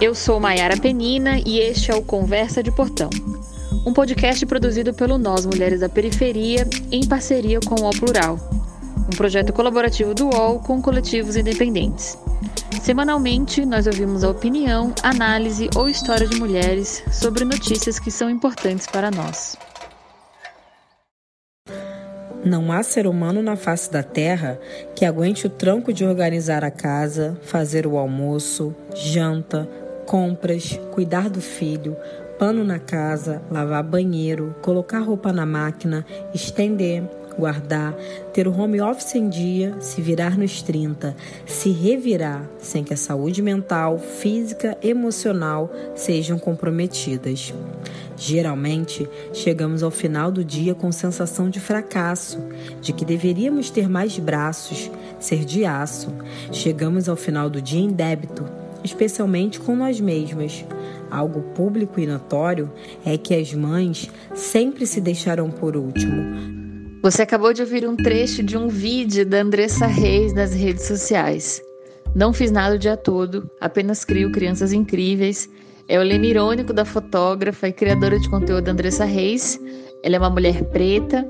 Eu 0.00 0.14
sou 0.14 0.38
Maiara 0.38 0.76
Penina 0.76 1.40
e 1.44 1.58
este 1.58 1.90
é 1.90 1.94
o 1.94 2.00
Conversa 2.00 2.62
de 2.62 2.70
Portão, 2.70 3.10
um 3.84 3.92
podcast 3.92 4.46
produzido 4.46 4.94
pelo 4.94 5.18
Nós 5.18 5.44
Mulheres 5.44 5.80
da 5.80 5.88
Periferia 5.88 6.64
em 6.92 7.04
parceria 7.04 7.58
com 7.58 7.74
o 7.74 7.82
UOL 7.82 7.90
Plural, 7.90 8.38
um 9.12 9.16
projeto 9.16 9.52
colaborativo 9.52 10.14
do 10.14 10.26
UOL 10.26 10.60
com 10.60 10.80
coletivos 10.80 11.34
independentes. 11.34 12.16
Semanalmente, 12.80 13.66
nós 13.66 13.88
ouvimos 13.88 14.22
a 14.22 14.30
opinião, 14.30 14.94
análise 15.02 15.68
ou 15.74 15.88
história 15.88 16.28
de 16.28 16.36
mulheres 16.36 17.02
sobre 17.10 17.44
notícias 17.44 17.98
que 17.98 18.12
são 18.12 18.30
importantes 18.30 18.86
para 18.86 19.10
nós. 19.10 19.56
Não 22.44 22.70
há 22.70 22.84
ser 22.84 23.08
humano 23.08 23.42
na 23.42 23.56
face 23.56 23.90
da 23.90 24.04
terra 24.04 24.60
que 24.94 25.04
aguente 25.04 25.48
o 25.48 25.50
tranco 25.50 25.92
de 25.92 26.04
organizar 26.04 26.62
a 26.62 26.70
casa, 26.70 27.36
fazer 27.42 27.84
o 27.84 27.98
almoço, 27.98 28.72
janta, 28.94 29.68
compras, 30.08 30.80
cuidar 30.90 31.28
do 31.28 31.38
filho, 31.38 31.94
pano 32.38 32.64
na 32.64 32.78
casa, 32.78 33.42
lavar 33.50 33.84
banheiro, 33.84 34.56
colocar 34.62 35.00
roupa 35.00 35.34
na 35.34 35.44
máquina, 35.44 36.02
estender, 36.32 37.02
guardar, 37.38 37.94
ter 38.32 38.48
o 38.48 38.58
home 38.58 38.80
office 38.80 39.16
em 39.16 39.28
dia, 39.28 39.76
se 39.80 40.00
virar 40.00 40.38
nos 40.38 40.62
30, 40.62 41.14
se 41.44 41.70
revirar 41.70 42.48
sem 42.58 42.82
que 42.82 42.94
a 42.94 42.96
saúde 42.96 43.42
mental, 43.42 43.98
física, 43.98 44.78
emocional 44.82 45.70
sejam 45.94 46.38
comprometidas. 46.38 47.52
Geralmente, 48.16 49.06
chegamos 49.34 49.82
ao 49.82 49.90
final 49.90 50.32
do 50.32 50.42
dia 50.42 50.74
com 50.74 50.90
sensação 50.90 51.50
de 51.50 51.60
fracasso, 51.60 52.40
de 52.80 52.94
que 52.94 53.04
deveríamos 53.04 53.68
ter 53.68 53.90
mais 53.90 54.18
braços, 54.18 54.90
ser 55.20 55.44
de 55.44 55.66
aço. 55.66 56.08
Chegamos 56.50 57.10
ao 57.10 57.14
final 57.14 57.50
do 57.50 57.60
dia 57.60 57.80
em 57.80 57.92
débito, 57.92 58.57
especialmente 58.84 59.60
com 59.60 59.76
nós 59.76 60.00
mesmas 60.00 60.64
algo 61.10 61.40
público 61.54 62.00
e 62.00 62.06
notório, 62.06 62.70
é 63.04 63.16
que 63.16 63.34
as 63.34 63.52
mães 63.52 64.10
sempre 64.34 64.86
se 64.86 65.00
deixarão 65.00 65.50
por 65.50 65.76
último. 65.76 66.58
Você 67.02 67.22
acabou 67.22 67.52
de 67.52 67.62
ouvir 67.62 67.88
um 67.88 67.96
trecho 67.96 68.42
de 68.42 68.56
um 68.56 68.68
vídeo 68.68 69.24
da 69.24 69.40
Andressa 69.40 69.86
Reis 69.86 70.32
nas 70.34 70.52
redes 70.52 70.84
sociais. 70.84 71.62
Não 72.14 72.32
fiz 72.32 72.50
nada 72.50 72.74
o 72.74 72.78
dia 72.78 72.96
todo, 72.96 73.48
apenas 73.60 74.04
crio 74.04 74.32
crianças 74.32 74.72
incríveis. 74.72 75.48
É 75.86 75.98
o 75.98 76.02
lema 76.02 76.26
irônico 76.26 76.72
da 76.72 76.84
fotógrafa 76.84 77.68
e 77.68 77.72
criadora 77.72 78.18
de 78.18 78.28
conteúdo 78.28 78.68
Andressa 78.68 79.04
Reis. 79.04 79.60
Ela 80.02 80.16
é 80.16 80.18
uma 80.18 80.30
mulher 80.30 80.64
preta, 80.64 81.26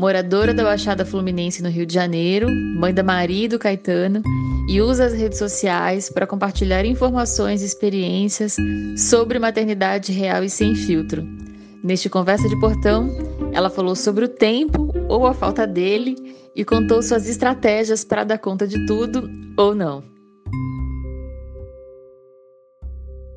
moradora 0.00 0.54
da 0.54 0.64
Baixada 0.64 1.04
Fluminense 1.04 1.62
no 1.62 1.68
Rio 1.68 1.84
de 1.84 1.92
Janeiro, 1.92 2.48
mãe 2.50 2.92
da 2.92 3.02
Maria 3.02 3.44
e 3.44 3.48
do 3.48 3.58
Caetano, 3.58 4.22
e 4.66 4.80
usa 4.80 5.04
as 5.04 5.12
redes 5.12 5.38
sociais 5.38 6.08
para 6.08 6.26
compartilhar 6.26 6.86
informações 6.86 7.60
e 7.60 7.66
experiências 7.66 8.56
sobre 8.96 9.38
maternidade 9.38 10.10
real 10.10 10.42
e 10.42 10.48
sem 10.48 10.74
filtro. 10.74 11.22
Neste 11.84 12.08
Conversa 12.08 12.48
de 12.48 12.58
Portão, 12.58 13.10
ela 13.52 13.68
falou 13.68 13.94
sobre 13.94 14.24
o 14.24 14.28
tempo 14.28 14.90
ou 15.06 15.26
a 15.26 15.34
falta 15.34 15.66
dele 15.66 16.16
e 16.56 16.64
contou 16.64 17.02
suas 17.02 17.28
estratégias 17.28 18.02
para 18.02 18.24
dar 18.24 18.38
conta 18.38 18.66
de 18.66 18.86
tudo 18.86 19.30
ou 19.54 19.74
não. 19.74 20.02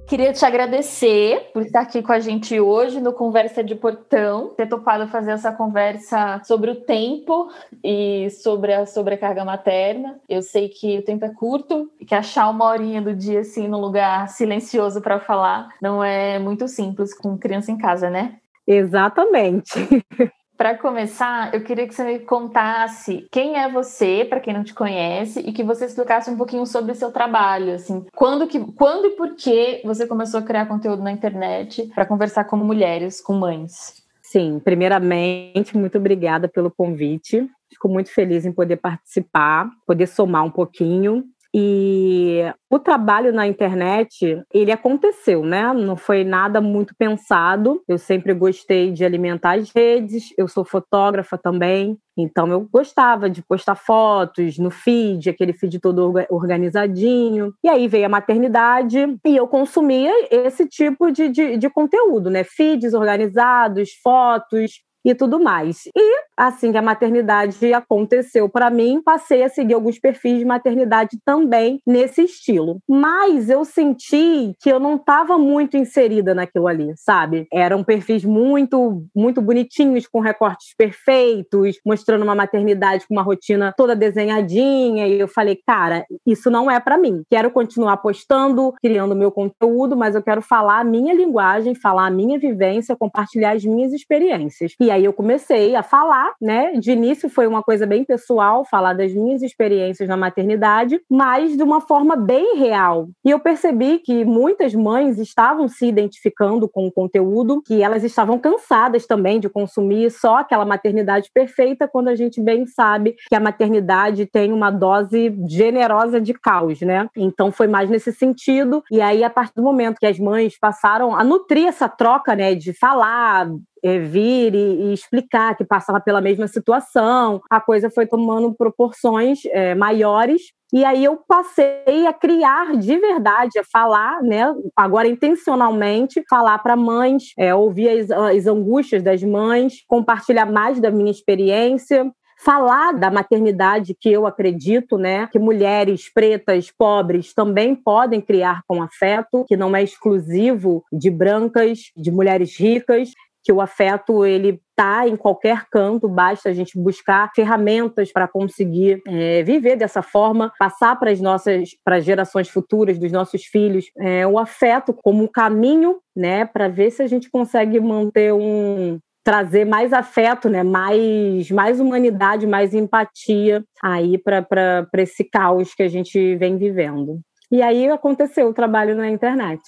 Queria 0.07 0.33
te 0.33 0.45
agradecer 0.45 1.49
por 1.53 1.61
estar 1.63 1.81
aqui 1.81 2.01
com 2.01 2.11
a 2.11 2.19
gente 2.19 2.59
hoje 2.59 2.99
no 2.99 3.13
Conversa 3.13 3.63
de 3.63 3.73
Portão, 3.73 4.49
ter 4.49 4.67
topado 4.67 5.07
fazer 5.07 5.31
essa 5.31 5.51
conversa 5.51 6.41
sobre 6.43 6.69
o 6.69 6.75
tempo 6.75 7.49
e 7.83 8.29
sobre 8.29 8.73
a 8.73 8.85
sobrecarga 8.85 9.45
materna. 9.45 10.19
Eu 10.27 10.41
sei 10.41 10.69
que 10.69 10.99
o 10.99 11.03
tempo 11.03 11.25
é 11.25 11.33
curto 11.33 11.89
e 11.99 12.05
que 12.05 12.13
achar 12.13 12.49
uma 12.49 12.65
horinha 12.65 13.01
do 13.01 13.15
dia 13.15 13.39
assim 13.39 13.67
num 13.67 13.79
lugar 13.79 14.27
silencioso 14.27 15.01
para 15.01 15.19
falar 15.19 15.69
não 15.81 16.03
é 16.03 16.37
muito 16.37 16.67
simples 16.67 17.13
com 17.13 17.37
criança 17.37 17.71
em 17.71 17.77
casa, 17.77 18.09
né? 18.09 18.35
Exatamente. 18.67 19.71
Para 20.63 20.77
começar, 20.77 21.53
eu 21.53 21.61
queria 21.61 21.85
que 21.85 21.93
você 21.93 22.05
me 22.05 22.19
contasse 22.19 23.27
quem 23.29 23.57
é 23.57 23.69
você, 23.69 24.23
para 24.23 24.39
quem 24.39 24.53
não 24.53 24.63
te 24.63 24.73
conhece, 24.73 25.41
e 25.41 25.51
que 25.51 25.61
você 25.61 25.83
explicasse 25.83 26.29
um 26.29 26.37
pouquinho 26.37 26.65
sobre 26.65 26.93
o 26.93 26.95
seu 26.95 27.11
trabalho, 27.11 27.73
assim, 27.73 28.05
quando 28.15 28.47
que, 28.47 28.57
quando 28.71 29.07
e 29.07 29.09
por 29.09 29.35
que 29.35 29.81
você 29.83 30.07
começou 30.07 30.39
a 30.39 30.43
criar 30.43 30.65
conteúdo 30.65 31.03
na 31.03 31.11
internet 31.11 31.91
para 31.93 32.05
conversar 32.05 32.45
com 32.45 32.55
mulheres, 32.55 33.19
com 33.19 33.33
mães? 33.33 34.01
Sim, 34.21 34.57
primeiramente, 34.63 35.75
muito 35.75 35.97
obrigada 35.97 36.47
pelo 36.47 36.71
convite. 36.71 37.45
Fico 37.69 37.89
muito 37.89 38.09
feliz 38.09 38.45
em 38.45 38.53
poder 38.53 38.77
participar, 38.77 39.69
poder 39.85 40.07
somar 40.07 40.45
um 40.45 40.49
pouquinho. 40.49 41.25
E 41.55 42.41
o 42.67 42.79
trabalho 42.79 43.31
na 43.31 43.45
internet, 43.45 44.41
ele 44.51 44.71
aconteceu, 44.71 45.43
né? 45.43 45.71
Não 45.71 45.95
foi 45.95 46.23
nada 46.23 46.59
muito 46.59 46.95
pensado. 46.97 47.83
Eu 47.87 47.99
sempre 47.99 48.33
gostei 48.33 48.91
de 48.91 49.05
alimentar 49.05 49.59
as 49.59 49.69
redes, 49.69 50.33
eu 50.35 50.47
sou 50.47 50.65
fotógrafa 50.65 51.37
também. 51.37 51.95
Então 52.17 52.47
eu 52.47 52.67
gostava 52.71 53.29
de 53.29 53.43
postar 53.43 53.75
fotos 53.75 54.57
no 54.57 54.71
feed, 54.71 55.29
aquele 55.29 55.53
feed 55.53 55.79
todo 55.79 56.13
organizadinho. 56.31 57.53
E 57.63 57.69
aí 57.69 57.87
veio 57.87 58.07
a 58.07 58.09
maternidade 58.09 58.97
e 59.23 59.35
eu 59.35 59.47
consumia 59.47 60.11
esse 60.31 60.65
tipo 60.67 61.11
de, 61.11 61.29
de, 61.29 61.57
de 61.57 61.69
conteúdo, 61.69 62.31
né? 62.31 62.43
Feeds 62.43 62.95
organizados, 62.95 63.91
fotos, 64.03 64.81
e 65.05 65.13
tudo 65.13 65.39
mais. 65.39 65.83
E 65.95 66.23
assim 66.37 66.71
que 66.71 66.77
a 66.77 66.81
maternidade 66.81 67.73
aconteceu 67.73 68.49
para 68.49 68.69
mim, 68.69 69.01
passei 69.03 69.43
a 69.43 69.49
seguir 69.49 69.73
alguns 69.73 69.99
perfis 69.99 70.39
de 70.39 70.45
maternidade 70.45 71.17
também 71.25 71.79
nesse 71.85 72.23
estilo. 72.23 72.79
Mas 72.87 73.49
eu 73.49 73.63
senti 73.65 74.53
que 74.61 74.69
eu 74.69 74.79
não 74.79 74.95
estava 74.95 75.37
muito 75.37 75.77
inserida 75.77 76.33
naquilo 76.33 76.67
ali, 76.67 76.93
sabe? 76.95 77.47
Eram 77.51 77.83
perfis 77.83 78.23
muito 78.23 79.03
muito 79.15 79.41
bonitinhos 79.41 80.07
com 80.07 80.19
recortes 80.19 80.73
perfeitos, 80.77 81.77
mostrando 81.85 82.23
uma 82.23 82.35
maternidade 82.35 83.07
com 83.07 83.13
uma 83.13 83.23
rotina 83.23 83.73
toda 83.75 83.95
desenhadinha 83.95 85.07
e 85.07 85.19
eu 85.19 85.27
falei, 85.27 85.57
cara, 85.65 86.05
isso 86.25 86.49
não 86.49 86.69
é 86.69 86.79
para 86.79 86.97
mim. 86.97 87.23
Quero 87.29 87.51
continuar 87.51 87.97
postando, 87.97 88.73
criando 88.81 89.15
meu 89.15 89.31
conteúdo, 89.31 89.95
mas 89.95 90.15
eu 90.15 90.23
quero 90.23 90.41
falar 90.41 90.79
a 90.79 90.83
minha 90.83 91.13
linguagem, 91.13 91.75
falar 91.75 92.07
a 92.07 92.11
minha 92.11 92.37
vivência, 92.39 92.95
compartilhar 92.95 93.51
as 93.51 93.63
minhas 93.63 93.93
experiências. 93.93 94.73
E 94.79 94.89
aí 94.91 95.05
eu 95.05 95.13
comecei 95.13 95.75
a 95.75 95.83
falar, 95.83 96.22
né? 96.41 96.73
De 96.73 96.91
início 96.91 97.29
foi 97.29 97.47
uma 97.47 97.63
coisa 97.63 97.85
bem 97.85 98.03
pessoal, 98.03 98.65
falar 98.65 98.93
das 98.93 99.13
minhas 99.13 99.41
experiências 99.41 100.07
na 100.07 100.17
maternidade, 100.17 100.99
mas 101.09 101.55
de 101.55 101.63
uma 101.63 101.81
forma 101.81 102.15
bem 102.15 102.57
real. 102.57 103.07
E 103.23 103.29
eu 103.29 103.39
percebi 103.39 103.99
que 103.99 104.25
muitas 104.25 104.73
mães 104.73 105.19
estavam 105.19 105.67
se 105.67 105.85
identificando 105.85 106.67
com 106.67 106.87
o 106.87 106.91
conteúdo, 106.91 107.61
que 107.61 107.81
elas 107.81 108.03
estavam 108.03 108.37
cansadas 108.39 109.05
também 109.05 109.39
de 109.39 109.49
consumir 109.49 110.11
só 110.11 110.37
aquela 110.37 110.65
maternidade 110.65 111.29
perfeita, 111.33 111.87
quando 111.87 112.07
a 112.07 112.15
gente 112.15 112.41
bem 112.41 112.65
sabe 112.65 113.15
que 113.27 113.35
a 113.35 113.39
maternidade 113.39 114.25
tem 114.25 114.51
uma 114.51 114.71
dose 114.71 115.35
generosa 115.47 116.19
de 116.19 116.33
caos, 116.33 116.81
né? 116.81 117.07
Então 117.15 117.51
foi 117.51 117.67
mais 117.67 117.89
nesse 117.89 118.11
sentido. 118.11 118.83
E 118.91 119.01
aí, 119.01 119.23
a 119.23 119.29
partir 119.29 119.53
do 119.55 119.63
momento 119.63 119.99
que 119.99 120.05
as 120.05 120.19
mães 120.19 120.57
passaram 120.59 121.15
a 121.15 121.23
nutrir 121.23 121.67
essa 121.67 121.87
troca, 121.87 122.35
né, 122.35 122.55
de 122.55 122.73
falar, 122.73 123.49
vir 123.83 124.55
e, 124.55 124.57
e, 124.57 124.93
explicar 124.93 125.55
que 125.55 125.65
passava 125.65 125.99
pela 125.99 126.21
mesma 126.21 126.47
situação, 126.47 127.41
a 127.49 127.59
coisa 127.59 127.89
foi 127.89 128.05
tomando 128.05 128.53
proporções 128.53 129.39
é, 129.47 129.75
maiores. 129.75 130.41
E 130.71 130.83
aí 130.83 131.03
eu 131.03 131.17
passei 131.27 132.07
a 132.07 132.13
criar 132.13 132.75
de 132.77 132.97
verdade, 132.97 133.59
a 133.59 133.63
falar, 133.63 134.23
né? 134.23 134.51
Agora 134.75 135.07
intencionalmente, 135.07 136.23
falar 136.29 136.57
para 136.59 136.75
mães, 136.75 137.33
é, 137.37 137.53
ouvir 137.53 137.89
as, 137.89 138.09
as 138.09 138.47
angústias 138.47 139.03
das 139.03 139.21
mães, 139.21 139.83
compartilhar 139.87 140.45
mais 140.45 140.79
da 140.79 140.89
minha 140.89 141.11
experiência, 141.11 142.11
falar 142.43 142.93
da 142.93 143.09
maternidade 143.09 143.95
que 143.99 144.11
eu 144.11 144.27
acredito, 144.27 144.97
né, 144.97 145.27
que 145.31 145.39
mulheres 145.39 146.11
pretas, 146.11 146.69
pobres 146.71 147.33
também 147.33 147.73
podem 147.75 148.19
criar 148.19 148.61
com 148.67 148.83
afeto, 148.83 149.45
que 149.47 149.55
não 149.55 149.75
é 149.75 149.81
exclusivo 149.81 150.83
de 150.91 151.09
brancas, 151.09 151.91
de 151.95 152.11
mulheres 152.11 152.59
ricas, 152.59 153.11
que 153.43 153.51
o 153.51 153.61
afeto 153.61 154.25
ele 154.25 154.61
tá 154.75 155.07
em 155.07 155.15
qualquer 155.15 155.65
canto, 155.69 156.07
basta 156.07 156.49
a 156.49 156.53
gente 156.53 156.79
buscar 156.79 157.29
ferramentas 157.35 158.11
para 158.11 158.27
conseguir 158.27 159.01
é, 159.07 159.43
viver 159.43 159.75
dessa 159.75 160.01
forma, 160.01 160.51
passar 160.57 160.97
para 160.97 161.11
as 161.11 161.19
nossas, 161.19 161.69
para 161.83 161.99
gerações 161.99 162.49
futuras 162.49 162.97
dos 162.97 163.11
nossos 163.11 163.43
filhos, 163.43 163.85
é, 163.99 164.25
o 164.25 164.39
afeto 164.39 164.93
como 165.03 165.23
um 165.23 165.27
caminho, 165.27 165.99
né, 166.15 166.45
para 166.45 166.67
ver 166.67 166.91
se 166.91 167.03
a 167.03 167.07
gente 167.07 167.29
consegue 167.29 167.79
manter 167.79 168.33
um 168.33 168.97
trazer 169.23 169.65
mais 169.65 169.93
afeto, 169.93 170.49
né, 170.49 170.63
mais 170.63 171.49
mais 171.49 171.79
humanidade, 171.79 172.45
mais 172.45 172.73
empatia 172.73 173.63
aí 173.81 174.17
para 174.17 174.87
esse 174.97 175.23
caos 175.23 175.73
que 175.73 175.83
a 175.83 175.87
gente 175.87 176.35
vem 176.35 176.57
vivendo. 176.57 177.19
E 177.51 177.61
aí 177.61 177.87
aconteceu 177.87 178.47
o 178.49 178.53
trabalho 178.53 178.95
na 178.95 179.09
internet. 179.09 179.61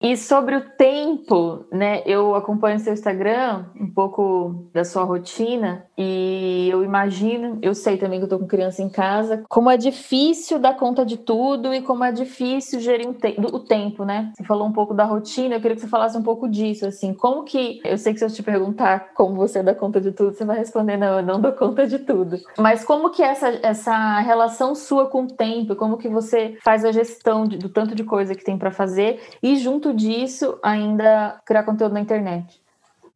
E 0.00 0.14
sobre 0.16 0.54
o 0.54 0.60
tempo, 0.76 1.64
né? 1.72 2.02
Eu 2.04 2.34
acompanho 2.34 2.78
seu 2.78 2.92
Instagram, 2.92 3.64
um 3.80 3.90
pouco 3.90 4.68
da 4.72 4.84
sua 4.84 5.04
rotina, 5.04 5.86
e 5.96 6.68
eu 6.70 6.84
imagino, 6.84 7.58
eu 7.62 7.74
sei 7.74 7.96
também 7.96 8.18
que 8.18 8.26
eu 8.26 8.28
tô 8.28 8.38
com 8.38 8.46
criança 8.46 8.82
em 8.82 8.90
casa, 8.90 9.42
como 9.48 9.70
é 9.70 9.76
difícil 9.78 10.58
dar 10.58 10.76
conta 10.76 11.04
de 11.04 11.16
tudo 11.16 11.72
e 11.72 11.80
como 11.80 12.04
é 12.04 12.12
difícil 12.12 12.78
gerir 12.78 13.08
o 13.08 13.58
tempo, 13.60 14.04
né? 14.04 14.32
Você 14.36 14.44
falou 14.44 14.66
um 14.66 14.72
pouco 14.72 14.92
da 14.92 15.04
rotina, 15.04 15.54
eu 15.54 15.60
queria 15.60 15.74
que 15.74 15.80
você 15.80 15.88
falasse 15.88 16.16
um 16.18 16.22
pouco 16.22 16.46
disso, 16.46 16.86
assim, 16.86 17.14
como 17.14 17.44
que. 17.44 17.80
Eu 17.82 17.96
sei 17.96 18.12
que 18.12 18.18
se 18.18 18.24
eu 18.24 18.30
te 18.30 18.42
perguntar 18.42 19.14
como 19.14 19.36
você 19.36 19.62
dá 19.62 19.74
conta 19.74 20.00
de 20.00 20.12
tudo, 20.12 20.34
você 20.34 20.44
vai 20.44 20.58
responder, 20.58 20.98
não, 20.98 21.18
eu 21.18 21.24
não 21.24 21.40
dou 21.40 21.52
conta 21.52 21.86
de 21.86 21.98
tudo. 22.00 22.38
Mas 22.58 22.84
como 22.84 23.10
que 23.10 23.22
é 23.22 23.28
essa, 23.28 23.48
essa 23.62 24.18
relação 24.20 24.74
sua 24.74 25.06
com 25.06 25.22
o 25.22 25.26
tempo, 25.26 25.74
como 25.74 25.96
que 25.96 26.08
você 26.08 26.58
faz 26.62 26.84
a 26.84 26.92
gestão 26.92 27.46
de, 27.46 27.56
do 27.56 27.70
tanto 27.70 27.94
de 27.94 28.04
coisa 28.04 28.34
que 28.34 28.44
tem 28.44 28.58
para 28.58 28.70
fazer 28.70 29.20
e 29.42 29.56
junto 29.56 29.85
junto 29.86 29.94
disso, 29.94 30.58
ainda 30.62 31.40
criar 31.44 31.62
conteúdo 31.62 31.92
na 31.92 32.00
internet? 32.00 32.60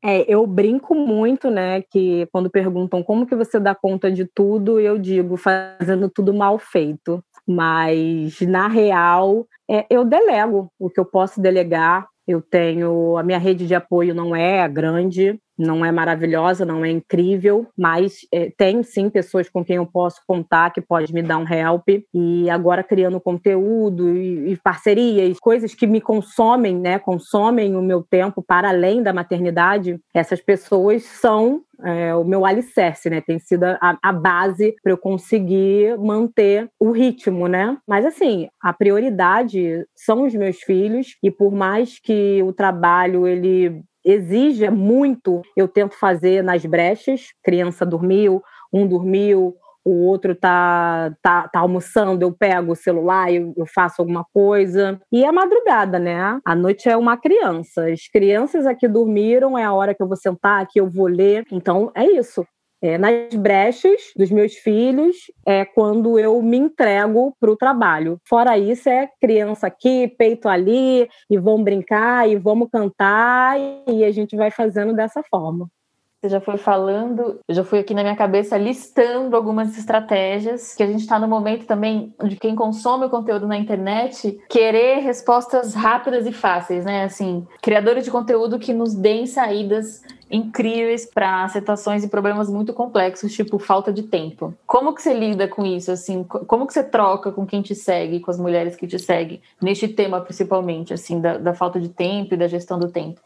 É, 0.03 0.25
eu 0.33 0.47
brinco 0.47 0.95
muito, 0.95 1.51
né, 1.51 1.83
que 1.83 2.27
quando 2.33 2.49
perguntam 2.49 3.03
como 3.03 3.27
que 3.27 3.35
você 3.35 3.61
dá 3.61 3.75
conta 3.75 4.11
de 4.11 4.25
tudo, 4.25 4.81
eu 4.81 4.99
digo 4.99 5.37
fazendo 5.37 6.09
tudo 6.09 6.33
mal 6.33 6.59
feito. 6.59 7.23
Mas, 7.47 8.41
na 8.43 8.69
real, 8.69 9.47
é, 9.69 9.85
eu 9.91 10.05
delego 10.05 10.71
o 10.79 10.89
que 10.89 11.01
eu 11.01 11.05
posso 11.05 11.41
delegar. 11.41 12.07
Eu 12.27 12.41
tenho. 12.41 13.17
A 13.17 13.25
minha 13.25 13.39
rede 13.39 13.67
de 13.67 13.75
apoio 13.75 14.15
não 14.15 14.37
é 14.37 14.67
grande, 14.69 15.41
não 15.61 15.85
é 15.85 15.93
maravilhosa, 15.93 16.65
não 16.65 16.85
é 16.85 16.91
incrível, 16.91 17.67
mas 17.77 18.27
é, 18.33 18.51
tem 18.57 18.83
sim 18.83 19.11
pessoas 19.11 19.49
com 19.49 19.63
quem 19.63 19.77
eu 19.77 19.87
posso 19.87 20.21
contar 20.27 20.71
que 20.71 20.81
pode 20.81 21.13
me 21.13 21.23
dar 21.23 21.37
um 21.37 21.47
help. 21.47 21.89
E 22.15 22.49
agora 22.49 22.83
criando 22.83 23.21
conteúdo 23.21 24.17
e, 24.17 24.53
e 24.53 24.57
parcerias, 24.57 25.39
coisas 25.39 25.75
que 25.75 25.87
me 25.87 26.01
consomem, 26.01 26.77
né? 26.77 26.99
Consomem 26.99 27.77
o 27.77 27.83
meu 27.83 28.03
tempo 28.03 28.43
para 28.43 28.71
além 28.71 29.03
da 29.03 29.13
maternidade. 29.13 30.01
Essas 30.15 30.41
pessoas 30.41 31.05
são 31.05 31.63
é, 31.85 32.15
o 32.15 32.25
meu 32.25 32.45
alicerce, 32.45 33.11
né? 33.11 33.21
Tem 33.21 33.39
sido 33.39 33.65
a, 33.65 33.99
a 34.03 34.13
base 34.13 34.75
para 34.83 34.93
eu 34.93 34.99
conseguir 34.99 35.97
manter 35.99 36.69
o 36.79 36.91
ritmo, 36.91 37.47
né? 37.47 37.77
Mas 37.87 38.05
assim, 38.05 38.49
a 38.61 38.73
prioridade 38.73 39.87
são 39.95 40.27
os 40.27 40.35
meus 40.35 40.59
filhos 40.59 41.17
e 41.23 41.31
por 41.31 41.53
mais 41.53 41.99
que 41.99 42.43
o 42.43 42.53
trabalho 42.53 43.27
ele 43.27 43.83
exige 44.05 44.69
muito, 44.71 45.43
eu 45.57 45.69
tento 45.69 45.95
fazer 45.95 46.43
nas 46.43 46.65
brechas. 46.65 47.29
Criança 47.43 47.85
dormiu, 47.85 48.43
um 48.73 48.87
dormiu, 48.87 49.57
o 49.85 50.07
outro 50.07 50.35
tá, 50.35 51.13
tá, 51.23 51.49
tá 51.49 51.61
almoçando, 51.61 52.23
eu 52.23 52.33
pego 52.33 52.73
o 52.73 52.77
celular, 52.77 53.33
eu, 53.33 53.53
eu 53.57 53.67
faço 53.67 54.03
alguma 54.03 54.25
coisa. 54.33 55.01
E 55.13 55.25
é 55.25 55.33
madrugada, 55.33 55.99
né? 55.99 56.39
A 56.45 56.55
noite 56.55 56.89
é 56.89 56.97
uma 56.97 57.17
criança. 57.17 57.87
As 57.87 58.07
crianças 58.09 58.67
aqui 58.67 58.87
dormiram, 58.87 59.57
é 59.57 59.65
a 59.65 59.73
hora 59.73 59.95
que 59.95 60.03
eu 60.03 60.09
vou 60.09 60.17
sentar, 60.17 60.67
que 60.69 60.81
eu 60.81 60.89
vou 60.91 61.07
ler. 61.07 61.45
Então, 61.51 61.91
é 61.95 62.05
isso. 62.05 62.45
É, 62.83 62.97
nas 62.97 63.35
brechas 63.35 64.13
dos 64.17 64.31
meus 64.31 64.55
filhos 64.55 65.31
é 65.47 65.67
quando 65.67 66.19
eu 66.19 66.41
me 66.41 66.57
entrego 66.57 67.37
para 67.39 67.51
o 67.51 67.57
trabalho. 67.57 68.19
Fora 68.25 68.57
isso, 68.57 68.89
é 68.89 69.09
criança 69.21 69.67
aqui, 69.67 70.09
peito 70.09 70.49
ali, 70.49 71.09
e 71.29 71.39
vão 71.39 71.63
brincar, 71.63 72.29
e 72.29 72.37
vamos 72.37 72.71
cantar, 72.71 73.59
e 73.87 74.03
a 74.05 74.11
gente 74.11 74.35
vai 74.35 74.51
fazendo 74.51 74.95
dessa 74.95 75.23
forma. 75.23 75.69
Você 76.23 76.29
já 76.29 76.41
foi 76.41 76.59
falando, 76.59 77.41
eu 77.49 77.55
já 77.55 77.65
fui 77.65 77.79
aqui 77.79 77.95
na 77.95 78.03
minha 78.03 78.15
cabeça 78.15 78.55
listando 78.59 79.35
algumas 79.35 79.79
estratégias, 79.79 80.75
que 80.75 80.83
a 80.83 80.87
gente 80.87 81.01
está 81.01 81.19
no 81.19 81.27
momento 81.27 81.65
também 81.65 82.15
de 82.25 82.37
quem 82.37 82.55
consome 82.55 83.07
o 83.07 83.09
conteúdo 83.09 83.47
na 83.47 83.57
internet 83.57 84.39
querer 84.47 84.99
respostas 84.99 85.73
rápidas 85.73 86.27
e 86.27 86.33
fáceis, 86.33 86.85
né? 86.85 87.05
Assim, 87.05 87.47
criadores 87.63 88.05
de 88.05 88.11
conteúdo 88.11 88.59
que 88.59 88.75
nos 88.75 88.95
deem 88.95 89.27
saídas 89.27 90.03
incríveis 90.31 91.07
para 91.07 91.49
situações 91.49 92.05
e 92.05 92.09
problemas 92.09 92.51
muito 92.51 92.75
complexos, 92.75 93.33
tipo 93.33 93.59
falta 93.59 93.91
de 93.91 94.03
tempo. 94.03 94.55
Como 94.67 94.95
que 94.95 95.01
você 95.01 95.15
lida 95.15 95.49
com 95.49 95.65
isso, 95.65 95.91
assim? 95.91 96.23
Como 96.23 96.67
que 96.67 96.75
você 96.75 96.85
troca 96.85 97.33
com 97.33 97.47
quem 97.47 97.63
te 97.63 97.75
segue, 97.75 98.21
com 98.21 98.31
as 98.31 98.39
mulheres 98.39 98.77
que 98.77 98.87
te 98.87 98.99
seguem, 98.99 99.41
neste 99.61 99.89
tema 99.89 100.21
principalmente, 100.21 100.93
assim, 100.93 101.19
da, 101.19 101.39
da 101.39 101.55
falta 101.55 101.81
de 101.81 101.89
tempo 101.89 102.35
e 102.35 102.37
da 102.37 102.47
gestão 102.47 102.79
do 102.79 102.93
tempo? 102.93 103.23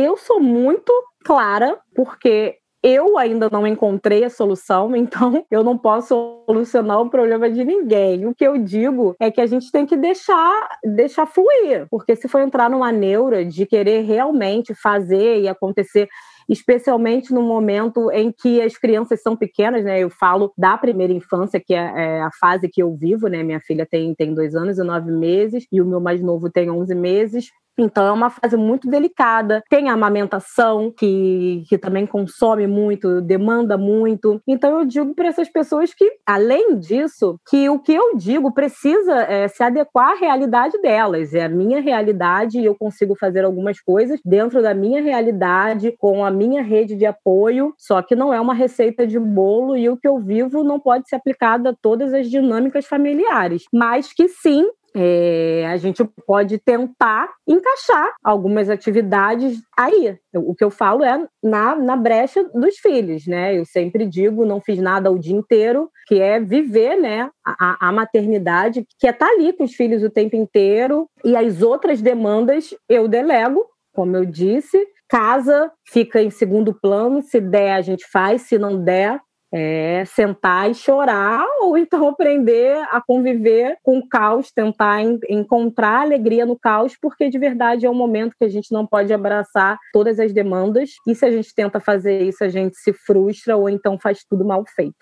Eu 0.00 0.16
sou 0.16 0.38
muito 0.38 0.92
clara, 1.24 1.76
porque 1.92 2.54
eu 2.80 3.18
ainda 3.18 3.48
não 3.50 3.66
encontrei 3.66 4.22
a 4.22 4.30
solução, 4.30 4.94
então 4.94 5.44
eu 5.50 5.64
não 5.64 5.76
posso 5.76 6.44
solucionar 6.46 7.00
o 7.00 7.10
problema 7.10 7.50
de 7.50 7.64
ninguém. 7.64 8.24
O 8.24 8.32
que 8.32 8.46
eu 8.46 8.56
digo 8.58 9.16
é 9.18 9.28
que 9.28 9.40
a 9.40 9.46
gente 9.46 9.72
tem 9.72 9.84
que 9.84 9.96
deixar, 9.96 10.68
deixar 10.84 11.26
fluir, 11.26 11.88
porque 11.90 12.14
se 12.14 12.28
for 12.28 12.40
entrar 12.40 12.70
numa 12.70 12.92
neura 12.92 13.44
de 13.44 13.66
querer 13.66 14.02
realmente 14.02 14.72
fazer 14.72 15.40
e 15.40 15.48
acontecer 15.48 16.08
especialmente 16.48 17.34
no 17.34 17.42
momento 17.42 18.08
em 18.12 18.30
que 18.30 18.62
as 18.62 18.78
crianças 18.78 19.20
são 19.20 19.36
pequenas, 19.36 19.84
né? 19.84 19.98
Eu 19.98 20.10
falo 20.10 20.52
da 20.56 20.78
primeira 20.78 21.12
infância, 21.12 21.60
que 21.60 21.74
é, 21.74 21.78
é 21.78 22.20
a 22.22 22.30
fase 22.40 22.68
que 22.68 22.80
eu 22.80 22.94
vivo, 22.94 23.26
né? 23.26 23.42
Minha 23.42 23.60
filha 23.60 23.84
tem, 23.84 24.14
tem 24.14 24.32
dois 24.32 24.54
anos 24.54 24.78
e 24.78 24.82
nove 24.84 25.10
meses, 25.10 25.66
e 25.72 25.82
o 25.82 25.84
meu 25.84 26.00
mais 26.00 26.22
novo 26.22 26.48
tem 26.48 26.70
onze 26.70 26.94
meses. 26.94 27.50
Então 27.78 28.06
é 28.06 28.12
uma 28.12 28.30
fase 28.30 28.56
muito 28.56 28.88
delicada. 28.88 29.62
Tem 29.70 29.88
a 29.88 29.94
amamentação, 29.94 30.92
que, 30.96 31.64
que 31.68 31.78
também 31.78 32.06
consome 32.06 32.66
muito, 32.66 33.20
demanda 33.20 33.78
muito. 33.78 34.40
Então 34.46 34.80
eu 34.80 34.84
digo 34.84 35.14
para 35.14 35.28
essas 35.28 35.48
pessoas 35.48 35.94
que, 35.94 36.10
além 36.26 36.78
disso, 36.78 37.38
que 37.48 37.68
o 37.68 37.78
que 37.78 37.94
eu 37.94 38.16
digo 38.16 38.52
precisa 38.52 39.14
é, 39.22 39.48
se 39.48 39.62
adequar 39.62 40.12
à 40.12 40.14
realidade 40.14 40.80
delas. 40.80 41.34
É 41.34 41.44
a 41.44 41.48
minha 41.48 41.80
realidade 41.80 42.58
e 42.58 42.64
eu 42.64 42.74
consigo 42.74 43.14
fazer 43.14 43.44
algumas 43.44 43.80
coisas 43.80 44.20
dentro 44.24 44.62
da 44.62 44.74
minha 44.74 45.02
realidade, 45.02 45.94
com 45.98 46.24
a 46.24 46.30
minha 46.30 46.62
rede 46.62 46.96
de 46.96 47.06
apoio, 47.06 47.72
só 47.76 48.02
que 48.02 48.16
não 48.16 48.32
é 48.32 48.40
uma 48.40 48.54
receita 48.54 49.06
de 49.06 49.18
bolo 49.18 49.76
e 49.76 49.88
o 49.88 49.96
que 49.96 50.08
eu 50.08 50.18
vivo 50.18 50.64
não 50.64 50.80
pode 50.80 51.08
ser 51.08 51.16
aplicado 51.16 51.68
a 51.68 51.74
todas 51.80 52.12
as 52.12 52.28
dinâmicas 52.28 52.86
familiares, 52.86 53.64
mas 53.72 54.12
que 54.12 54.28
sim 54.28 54.66
é, 54.94 55.66
a 55.66 55.76
gente 55.76 56.02
pode 56.26 56.58
tentar 56.58 57.28
encaixar 57.46 58.14
algumas 58.22 58.70
atividades 58.70 59.60
aí. 59.76 60.18
O 60.34 60.54
que 60.54 60.64
eu 60.64 60.70
falo 60.70 61.04
é 61.04 61.26
na, 61.42 61.76
na 61.76 61.96
brecha 61.96 62.42
dos 62.54 62.78
filhos, 62.78 63.26
né? 63.26 63.58
Eu 63.58 63.64
sempre 63.64 64.06
digo, 64.06 64.44
não 64.44 64.60
fiz 64.60 64.78
nada 64.78 65.10
o 65.10 65.18
dia 65.18 65.36
inteiro, 65.36 65.90
que 66.06 66.20
é 66.20 66.40
viver, 66.40 66.96
né, 66.96 67.28
a, 67.44 67.88
a 67.88 67.92
maternidade, 67.92 68.86
que 68.98 69.06
é 69.06 69.10
estar 69.10 69.26
tá 69.26 69.32
ali 69.32 69.52
com 69.52 69.64
os 69.64 69.74
filhos 69.74 70.02
o 70.02 70.10
tempo 70.10 70.36
inteiro, 70.36 71.06
e 71.24 71.36
as 71.36 71.60
outras 71.60 72.00
demandas 72.00 72.74
eu 72.88 73.06
delego, 73.06 73.66
como 73.92 74.16
eu 74.16 74.24
disse, 74.24 74.86
casa 75.08 75.70
fica 75.86 76.22
em 76.22 76.30
segundo 76.30 76.72
plano, 76.72 77.22
se 77.22 77.40
der 77.40 77.72
a 77.72 77.80
gente 77.80 78.06
faz, 78.10 78.42
se 78.42 78.58
não 78.58 78.82
der 78.82 79.20
é 79.52 80.04
sentar 80.06 80.70
e 80.70 80.74
chorar 80.74 81.44
ou 81.60 81.76
então 81.76 82.06
aprender 82.08 82.76
a 82.90 83.00
conviver 83.00 83.78
com 83.82 83.98
o 83.98 84.08
caos, 84.08 84.52
tentar 84.52 85.02
en 85.02 85.18
encontrar 85.28 86.02
alegria 86.02 86.44
no 86.44 86.58
caos, 86.58 86.96
porque 87.00 87.28
de 87.28 87.38
verdade 87.38 87.86
é 87.86 87.90
um 87.90 87.94
momento 87.94 88.34
que 88.38 88.44
a 88.44 88.48
gente 88.48 88.72
não 88.72 88.86
pode 88.86 89.12
abraçar 89.12 89.78
todas 89.92 90.18
as 90.20 90.32
demandas 90.32 90.90
e 91.06 91.14
se 91.14 91.24
a 91.24 91.30
gente 91.30 91.54
tenta 91.54 91.80
fazer 91.80 92.22
isso 92.22 92.44
a 92.44 92.48
gente 92.48 92.76
se 92.76 92.92
frustra 92.92 93.56
ou 93.56 93.68
então 93.68 93.98
faz 93.98 94.24
tudo 94.24 94.44
mal 94.44 94.64
feito. 94.74 94.96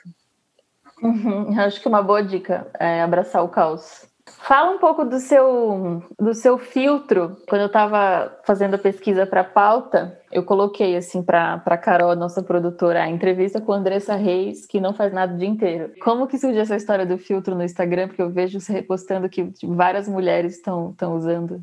Uhum, 1.02 1.58
acho 1.60 1.80
que 1.80 1.88
uma 1.88 2.02
boa 2.02 2.22
dica 2.22 2.70
é 2.78 3.02
abraçar 3.02 3.44
o 3.44 3.48
caos. 3.48 4.08
Fala 4.26 4.70
um 4.70 4.78
pouco 4.78 5.04
do 5.04 5.18
seu, 5.18 6.02
do 6.20 6.32
seu 6.34 6.56
filtro. 6.56 7.36
Quando 7.48 7.62
eu 7.62 7.66
estava 7.66 8.38
fazendo 8.44 8.74
a 8.74 8.78
pesquisa 8.78 9.26
para 9.26 9.40
a 9.40 9.44
pauta, 9.44 10.20
eu 10.30 10.44
coloquei 10.44 10.96
assim 10.96 11.22
para 11.22 11.62
a 11.64 11.78
Carol, 11.78 12.14
nossa 12.14 12.42
produtora, 12.42 13.02
a 13.02 13.10
entrevista 13.10 13.60
com 13.60 13.72
a 13.72 13.76
Andressa 13.76 14.14
Reis, 14.14 14.66
que 14.66 14.80
não 14.80 14.94
faz 14.94 15.12
nada 15.12 15.34
o 15.34 15.36
dia 15.36 15.48
inteiro. 15.48 15.92
Como 16.00 16.26
que 16.26 16.38
surgiu 16.38 16.60
essa 16.60 16.76
história 16.76 17.04
do 17.04 17.18
filtro 17.18 17.54
no 17.54 17.64
Instagram? 17.64 18.08
Porque 18.08 18.22
eu 18.22 18.30
vejo 18.30 18.60
você 18.60 18.72
repostando 18.72 19.28
que 19.28 19.52
várias 19.64 20.08
mulheres 20.08 20.56
estão 20.56 20.94
usando. 21.14 21.62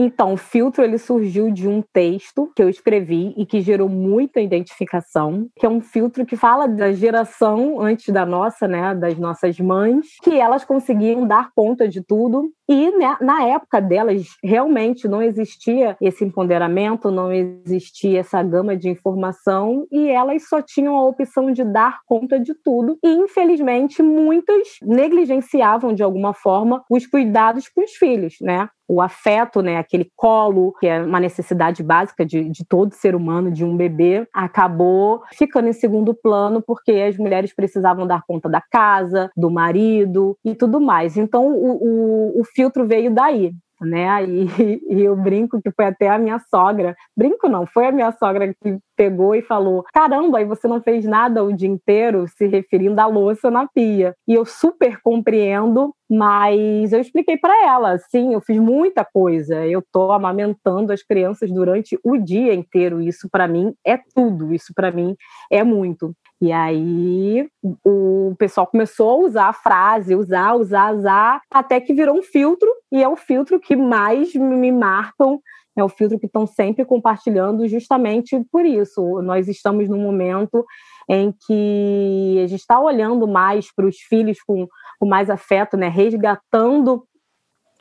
Então, 0.00 0.34
o 0.34 0.36
filtro 0.36 0.84
ele 0.84 0.96
surgiu 0.96 1.50
de 1.50 1.66
um 1.66 1.82
texto 1.82 2.52
que 2.54 2.62
eu 2.62 2.68
escrevi 2.68 3.34
e 3.36 3.44
que 3.44 3.60
gerou 3.60 3.88
muita 3.88 4.40
identificação, 4.40 5.48
que 5.56 5.66
é 5.66 5.68
um 5.68 5.80
filtro 5.80 6.24
que 6.24 6.36
fala 6.36 6.68
da 6.68 6.92
geração 6.92 7.80
antes 7.80 8.14
da 8.14 8.24
nossa, 8.24 8.68
né, 8.68 8.94
das 8.94 9.18
nossas 9.18 9.58
mães, 9.58 10.06
que 10.22 10.38
elas 10.38 10.64
conseguiam 10.64 11.26
dar 11.26 11.50
conta 11.52 11.88
de 11.88 12.00
tudo 12.00 12.48
e 12.68 12.90
né, 12.96 13.16
na 13.20 13.44
época 13.44 13.80
delas 13.80 14.26
realmente 14.44 15.08
não 15.08 15.22
existia 15.22 15.96
esse 16.00 16.24
empoderamento, 16.24 17.10
não 17.10 17.32
existia 17.32 18.20
essa 18.20 18.42
gama 18.42 18.76
de 18.76 18.88
informação 18.88 19.86
e 19.90 20.08
elas 20.08 20.48
só 20.48 20.60
tinham 20.60 20.96
a 20.96 21.04
opção 21.04 21.50
de 21.50 21.64
dar 21.64 22.00
conta 22.06 22.38
de 22.38 22.54
tudo 22.54 22.98
e 23.02 23.08
infelizmente 23.08 24.02
muitas 24.02 24.78
negligenciavam 24.82 25.94
de 25.94 26.02
alguma 26.02 26.34
forma 26.34 26.84
os 26.90 27.06
cuidados 27.06 27.68
com 27.68 27.82
os 27.82 27.92
filhos, 27.92 28.36
né? 28.40 28.68
o 28.88 29.02
afeto, 29.02 29.60
né, 29.60 29.76
aquele 29.76 30.10
colo, 30.16 30.72
que 30.80 30.86
é 30.86 31.02
uma 31.02 31.20
necessidade 31.20 31.82
básica 31.82 32.24
de, 32.24 32.48
de 32.48 32.64
todo 32.64 32.94
ser 32.94 33.14
humano, 33.14 33.50
de 33.50 33.62
um 33.62 33.76
bebê, 33.76 34.26
acabou 34.32 35.22
ficando 35.34 35.68
em 35.68 35.74
segundo 35.74 36.14
plano 36.14 36.62
porque 36.66 36.92
as 36.92 37.18
mulheres 37.18 37.54
precisavam 37.54 38.06
dar 38.06 38.22
conta 38.26 38.48
da 38.48 38.62
casa, 38.62 39.30
do 39.36 39.50
marido 39.50 40.36
e 40.42 40.54
tudo 40.54 40.80
mais. 40.80 41.18
Então, 41.18 41.48
o, 41.48 41.72
o, 41.72 42.40
o 42.40 42.44
filtro 42.58 42.84
veio 42.84 43.14
daí. 43.14 43.52
né? 43.80 44.24
E, 44.24 44.46
e 44.90 45.04
eu 45.04 45.14
brinco 45.14 45.62
que 45.62 45.70
foi 45.70 45.84
até 45.84 46.08
a 46.08 46.18
minha 46.18 46.40
sogra, 46.50 46.96
brinco 47.16 47.48
não, 47.48 47.64
foi 47.64 47.86
a 47.86 47.92
minha 47.92 48.10
sogra 48.10 48.52
que 48.52 48.76
pegou 48.96 49.36
e 49.36 49.42
falou: 49.42 49.84
caramba, 49.94 50.38
aí 50.38 50.44
você 50.44 50.66
não 50.66 50.82
fez 50.82 51.04
nada 51.04 51.44
o 51.44 51.52
dia 51.52 51.68
inteiro, 51.68 52.26
se 52.26 52.48
referindo 52.48 53.00
à 53.00 53.06
louça 53.06 53.50
na 53.50 53.68
pia. 53.68 54.14
E 54.26 54.34
eu 54.34 54.44
super 54.44 55.00
compreendo, 55.00 55.94
mas 56.10 56.92
eu 56.92 57.00
expliquei 57.00 57.36
para 57.36 57.66
ela: 57.66 57.98
sim, 57.98 58.32
eu 58.32 58.40
fiz 58.40 58.58
muita 58.58 59.04
coisa, 59.04 59.66
eu 59.66 59.82
tô 59.92 60.10
amamentando 60.12 60.92
as 60.92 61.02
crianças 61.02 61.50
durante 61.50 61.98
o 62.02 62.16
dia 62.16 62.54
inteiro. 62.54 63.00
Isso 63.00 63.28
para 63.30 63.46
mim 63.46 63.74
é 63.86 63.98
tudo, 64.14 64.54
isso 64.54 64.72
para 64.74 64.90
mim 64.90 65.14
é 65.50 65.62
muito. 65.62 66.14
E 66.40 66.52
aí 66.52 67.48
o 67.84 68.34
pessoal 68.38 68.66
começou 68.66 69.10
a 69.10 69.26
usar 69.26 69.48
a 69.48 69.52
frase, 69.52 70.14
usar, 70.14 70.54
usar, 70.54 70.94
usar, 70.94 71.40
até 71.52 71.80
que 71.80 71.92
virou 71.92 72.16
um 72.16 72.22
filtro, 72.22 72.68
e 72.92 73.02
é 73.02 73.08
o 73.08 73.16
filtro 73.16 73.58
que 73.58 73.74
mais 73.74 74.32
me 74.34 74.70
marcam, 74.70 75.40
é 75.76 75.84
o 75.84 75.88
filtro 75.88 76.18
que 76.18 76.26
estão 76.26 76.46
sempre 76.46 76.84
compartilhando 76.84 77.66
justamente 77.68 78.40
por 78.50 78.64
isso. 78.64 79.20
Nós 79.22 79.48
estamos 79.48 79.88
num 79.88 80.00
momento 80.00 80.64
em 81.08 81.32
que 81.46 82.40
a 82.44 82.46
gente 82.46 82.60
está 82.60 82.78
olhando 82.78 83.26
mais 83.26 83.72
para 83.74 83.86
os 83.86 83.96
filhos 83.96 84.38
com, 84.42 84.68
com 84.98 85.06
mais 85.06 85.30
afeto, 85.30 85.76
né? 85.76 85.88
resgatando 85.88 87.04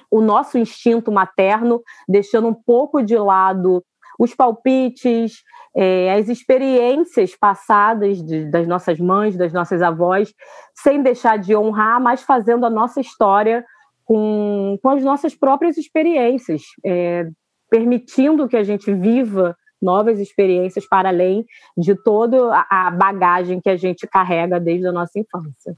o 0.10 0.22
nosso 0.22 0.58
instinto 0.58 1.12
materno, 1.12 1.82
deixando 2.08 2.48
um 2.48 2.54
pouco 2.54 3.02
de 3.02 3.18
lado 3.18 3.84
os 4.18 4.34
palpites, 4.34 5.44
é, 5.76 6.14
as 6.14 6.28
experiências 6.28 7.36
passadas 7.36 8.24
de, 8.24 8.50
das 8.50 8.68
nossas 8.68 9.00
mães, 9.00 9.38
das 9.38 9.54
nossas 9.54 9.82
avós, 9.82 10.34
sem 10.74 11.04
deixar 11.04 11.38
de 11.38 11.56
honrar, 11.56 12.02
mas 12.02 12.24
fazendo 12.24 12.66
a 12.66 12.70
nossa 12.70 13.00
história 13.00 13.64
com, 14.04 14.80
com 14.82 14.90
as 14.90 15.04
nossas 15.04 15.36
próprias 15.36 15.78
experiências, 15.78 16.64
é, 16.84 17.30
permitindo 17.70 18.48
que 18.48 18.58
a 18.58 18.64
gente 18.64 18.92
viva 18.92 19.56
novas 19.80 20.20
experiências 20.20 20.88
para 20.88 21.10
além 21.10 21.46
de 21.78 21.94
toda 21.96 22.66
a 22.70 22.90
bagagem 22.90 23.62
que 23.62 23.70
a 23.70 23.78
gente 23.78 24.08
carrega 24.08 24.60
desde 24.60 24.88
a 24.88 24.92
nossa 24.92 25.20
infância. 25.20 25.76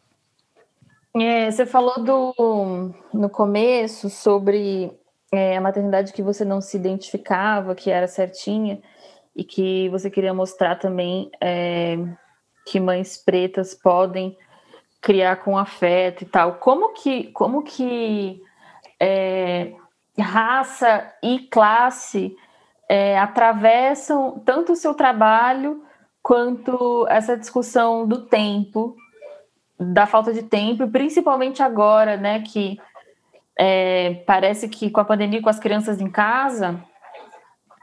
É, 1.16 1.50
você 1.50 1.66
falou 1.66 2.04
do, 2.04 2.94
no 3.14 3.30
começo 3.30 4.10
sobre 4.10 4.92
é, 5.34 5.58
a 5.58 5.62
maternidade 5.62 6.14
que 6.14 6.22
você 6.22 6.46
não 6.46 6.62
se 6.62 6.78
identificava, 6.78 7.76
que 7.76 7.90
era 7.90 8.08
certinha, 8.08 8.82
e 9.36 9.44
que 9.44 9.90
você 9.90 10.10
queria 10.10 10.34
mostrar 10.34 10.76
também 10.76 11.32
é, 11.42 11.98
que 12.66 12.80
mães 12.80 13.18
pretas 13.18 13.74
podem 13.74 14.38
criar 15.02 15.38
com 15.38 15.58
afeto 15.58 16.24
e 16.24 16.26
tal. 16.26 16.56
Como 16.56 16.94
que, 16.94 17.32
como 17.32 17.64
que 17.64 18.42
é, 19.00 19.74
raça 20.20 21.12
e 21.24 21.40
classe 21.48 22.36
é, 22.88 23.18
atravessam 23.18 24.40
tanto 24.46 24.74
o 24.74 24.76
seu 24.76 24.94
trabalho 24.94 25.84
quanto 26.22 27.08
essa 27.08 27.38
discussão 27.38 28.06
do 28.08 28.26
tempo, 28.26 28.96
da 29.80 30.06
falta 30.06 30.34
de 30.34 30.44
tempo, 30.44 30.88
principalmente 30.90 31.64
agora, 31.64 32.18
né, 32.18 32.42
que 32.42 32.78
é, 33.58 34.16
parece 34.26 34.68
que 34.68 34.90
com 34.90 35.00
a 35.00 35.06
pandemia, 35.06 35.42
com 35.42 35.50
as 35.50 35.60
crianças 35.60 36.02
em 36.02 36.10
casa, 36.10 36.84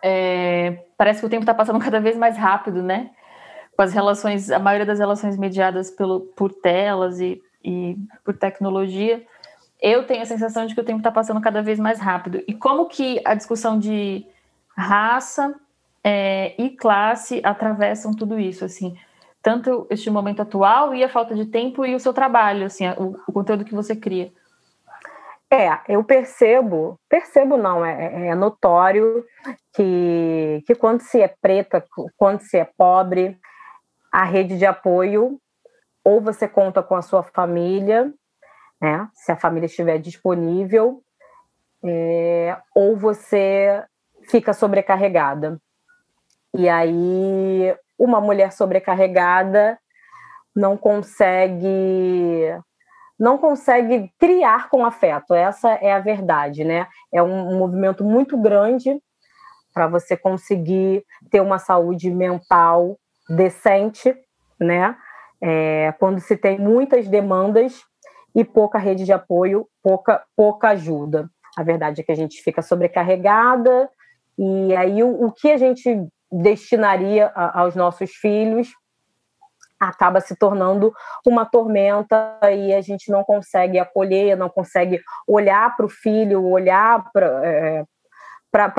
é, 0.03 0.85
parece 0.97 1.21
que 1.21 1.27
o 1.27 1.29
tempo 1.29 1.43
está 1.43 1.55
passando 1.55 1.79
cada 1.83 2.01
vez 2.01 2.17
mais 2.17 2.37
rápido, 2.37 2.83
né? 2.83 3.11
Com 3.77 3.83
as 3.83 3.93
relações, 3.93 4.51
a 4.51 4.59
maioria 4.59 4.87
das 4.87 4.99
relações 4.99 5.37
mediadas 5.37 5.91
pelo, 5.91 6.21
por 6.21 6.53
telas 6.53 7.21
e, 7.21 7.43
e 7.63 7.97
por 8.25 8.37
tecnologia, 8.37 9.23
eu 9.81 10.07
tenho 10.07 10.23
a 10.23 10.27
sensação 10.27 10.67
de 10.67 10.75
que 10.75 10.81
o 10.81 10.85
tempo 10.85 10.99
está 10.99 11.11
passando 11.11 11.41
cada 11.41 11.63
vez 11.63 11.79
mais 11.79 12.01
rápido. 12.01 12.43
E 12.49 12.55
como 12.55 12.89
que 12.89 13.21
a 13.25 13.35
discussão 13.35 13.79
de 13.79 14.27
raça 14.75 15.55
é, 16.03 16.55
e 16.59 16.71
classe 16.71 17.41
atravessam 17.45 18.15
tudo 18.15 18.39
isso, 18.39 18.65
assim, 18.65 18.97
tanto 19.47 19.87
este 19.89 20.11
momento 20.11 20.43
atual 20.43 20.93
e 20.93 21.05
a 21.05 21.09
falta 21.09 21.33
de 21.33 21.47
tempo 21.47 21.87
e 21.87 21.95
o 21.95 22.01
seu 22.01 22.13
trabalho, 22.13 22.67
assim, 22.67 22.85
o, 22.99 23.17
o 23.29 23.33
conteúdo 23.33 23.65
que 23.65 23.77
você 23.77 23.95
cria. 23.95 24.33
É, 25.49 25.69
eu 25.87 26.03
percebo, 26.03 26.99
percebo 27.09 27.57
não, 27.57 27.87
é, 27.87 28.27
é, 28.27 28.35
notório 28.35 29.25
que, 29.73 30.65
que 30.67 30.75
quando 30.75 31.01
se 31.01 31.23
é 31.23 31.29
preta, 31.29 31.85
quando 32.17 32.41
se 32.41 32.59
é 32.59 32.65
pobre, 32.77 33.39
a 34.11 34.25
rede 34.25 34.59
de 34.59 34.67
apoio, 34.67 35.39
ou 36.03 36.21
você 36.21 36.49
conta 36.49 36.83
com 36.83 36.97
a 36.97 37.03
sua 37.03 37.23
família, 37.23 38.13
né, 38.81 39.09
se 39.15 39.31
a 39.31 39.37
família 39.37 39.67
estiver 39.67 39.99
disponível, 39.99 41.01
é, 41.85 42.59
ou 42.75 42.97
você 42.97 43.85
fica 44.29 44.53
sobrecarregada. 44.53 45.57
E 46.53 46.69
aí, 46.69 47.77
uma 47.99 48.21
mulher 48.21 48.53
sobrecarregada 48.53 49.79
não 50.55 50.77
consegue 50.77 52.55
não 53.19 53.39
consegue 53.39 54.13
criar 54.19 54.69
com 54.69 54.85
afeto. 54.85 55.35
Essa 55.35 55.71
é 55.71 55.93
a 55.93 56.01
verdade, 56.01 56.65
né? 56.65 56.87
É 57.13 57.23
um, 57.23 57.59
movimento 57.59 58.05
muito 58.05 58.37
grande 58.37 59.01
para 59.73 59.87
você 59.87 60.17
conseguir 60.17 61.03
ter 61.31 61.41
uma 61.41 61.59
saúde 61.59 62.11
mental 62.11 62.99
decente, 63.29 64.15
né? 64.61 64.95
É, 65.41 65.93
quando 65.99 66.21
se 66.21 66.37
tem 66.37 66.59
muitas 66.59 67.09
demandas 67.09 67.83
e 68.35 68.45
pouca 68.45 68.79
rede 68.79 69.05
de 69.05 69.13
apoio, 69.13 69.67
pouca, 69.83 70.23
pouca 70.37 70.69
ajuda. 70.71 71.31
A 71.57 71.63
verdade 71.63 72.03
é 72.03 72.05
que 72.05 72.13
a 72.13 72.17
gente 72.17 72.43
fica 72.43 72.61
sobrecarregada 72.61 73.89
e 74.39 74.77
aí 74.77 75.03
o, 75.03 75.25
o 75.25 75.33
que 75.33 75.51
a 75.51 75.57
gente 75.57 76.07
destinaria 76.31 77.31
a, 77.35 77.61
aos 77.61 77.75
nossos 77.75 78.11
filhos 78.13 78.69
acaba 79.79 80.21
se 80.21 80.35
tornando 80.37 80.93
uma 81.27 81.45
tormenta 81.45 82.39
e 82.51 82.73
a 82.73 82.81
gente 82.81 83.11
não 83.11 83.23
consegue 83.23 83.79
acolher, 83.79 84.37
não 84.37 84.49
consegue 84.49 85.01
olhar 85.27 85.77
para 85.77 85.87
o 85.87 85.91
filho, 85.91 86.45
olhar 86.45 87.11
para 87.13 87.43
é, 87.45 87.85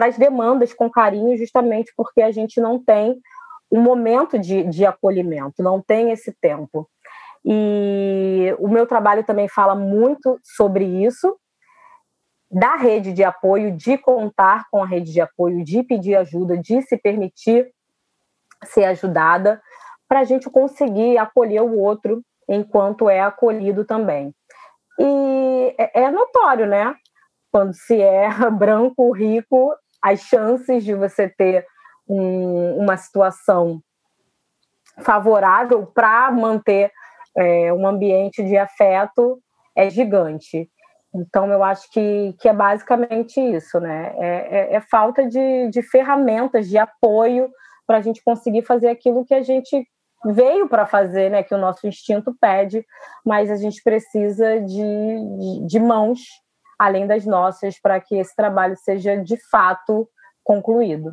as 0.07 0.17
demandas 0.17 0.73
com 0.73 0.89
carinho, 0.89 1.37
justamente 1.37 1.93
porque 1.95 2.21
a 2.21 2.31
gente 2.31 2.59
não 2.59 2.83
tem 2.83 3.19
um 3.71 3.81
momento 3.81 4.39
de, 4.39 4.63
de 4.63 4.85
acolhimento, 4.85 5.61
não 5.61 5.81
tem 5.81 6.11
esse 6.11 6.33
tempo. 6.41 6.89
E 7.45 8.55
o 8.59 8.67
meu 8.67 8.87
trabalho 8.87 9.23
também 9.23 9.47
fala 9.47 9.75
muito 9.75 10.39
sobre 10.43 10.83
isso, 10.83 11.37
da 12.49 12.75
rede 12.75 13.11
de 13.11 13.23
apoio, 13.23 13.75
de 13.75 13.97
contar 13.97 14.65
com 14.71 14.81
a 14.81 14.87
rede 14.87 15.11
de 15.11 15.21
apoio, 15.21 15.63
de 15.63 15.83
pedir 15.83 16.15
ajuda, 16.15 16.57
de 16.57 16.81
se 16.81 16.97
permitir 16.97 17.69
ser 18.63 18.85
ajudada 18.85 19.61
para 20.07 20.21
a 20.21 20.23
gente 20.23 20.49
conseguir 20.49 21.17
acolher 21.17 21.61
o 21.61 21.77
outro 21.77 22.23
enquanto 22.47 23.09
é 23.09 23.19
acolhido 23.19 23.83
também. 23.83 24.33
E 24.99 25.75
é, 25.77 26.03
é 26.03 26.11
notório, 26.11 26.65
né? 26.65 26.95
Quando 27.51 27.73
se 27.73 28.01
é 28.01 28.29
branco, 28.51 29.11
rico, 29.11 29.73
as 30.01 30.21
chances 30.21 30.83
de 30.83 30.93
você 30.93 31.27
ter 31.27 31.65
um, 32.07 32.77
uma 32.77 32.95
situação 32.95 33.81
favorável 35.01 35.85
para 35.85 36.31
manter 36.31 36.91
é, 37.37 37.71
um 37.73 37.85
ambiente 37.85 38.43
de 38.43 38.57
afeto 38.57 39.39
é 39.75 39.89
gigante. 39.89 40.69
Então, 41.17 41.51
eu 41.51 41.63
acho 41.63 41.89
que, 41.91 42.35
que 42.39 42.47
é 42.47 42.53
basicamente 42.53 43.39
isso, 43.39 43.79
né? 43.79 44.13
É, 44.17 44.27
é, 44.27 44.75
é 44.75 44.81
falta 44.81 45.27
de, 45.27 45.69
de 45.69 45.81
ferramentas, 45.81 46.67
de 46.67 46.77
apoio 46.77 47.49
para 47.85 47.97
a 47.97 48.01
gente 48.01 48.23
conseguir 48.23 48.63
fazer 48.63 48.89
aquilo 48.89 49.25
que 49.25 49.33
a 49.33 49.41
gente 49.41 49.87
veio 50.25 50.67
para 50.67 50.85
fazer, 50.85 51.29
né, 51.29 51.43
que 51.43 51.53
o 51.53 51.57
nosso 51.57 51.87
instinto 51.87 52.35
pede, 52.39 52.85
mas 53.25 53.49
a 53.49 53.55
gente 53.55 53.81
precisa 53.83 54.59
de, 54.59 54.75
de, 54.75 55.67
de 55.67 55.79
mãos 55.79 56.19
além 56.77 57.07
das 57.07 57.25
nossas 57.25 57.79
para 57.79 57.99
que 57.99 58.15
esse 58.15 58.35
trabalho 58.35 58.75
seja 58.77 59.15
de 59.17 59.37
fato 59.49 60.07
concluído. 60.43 61.11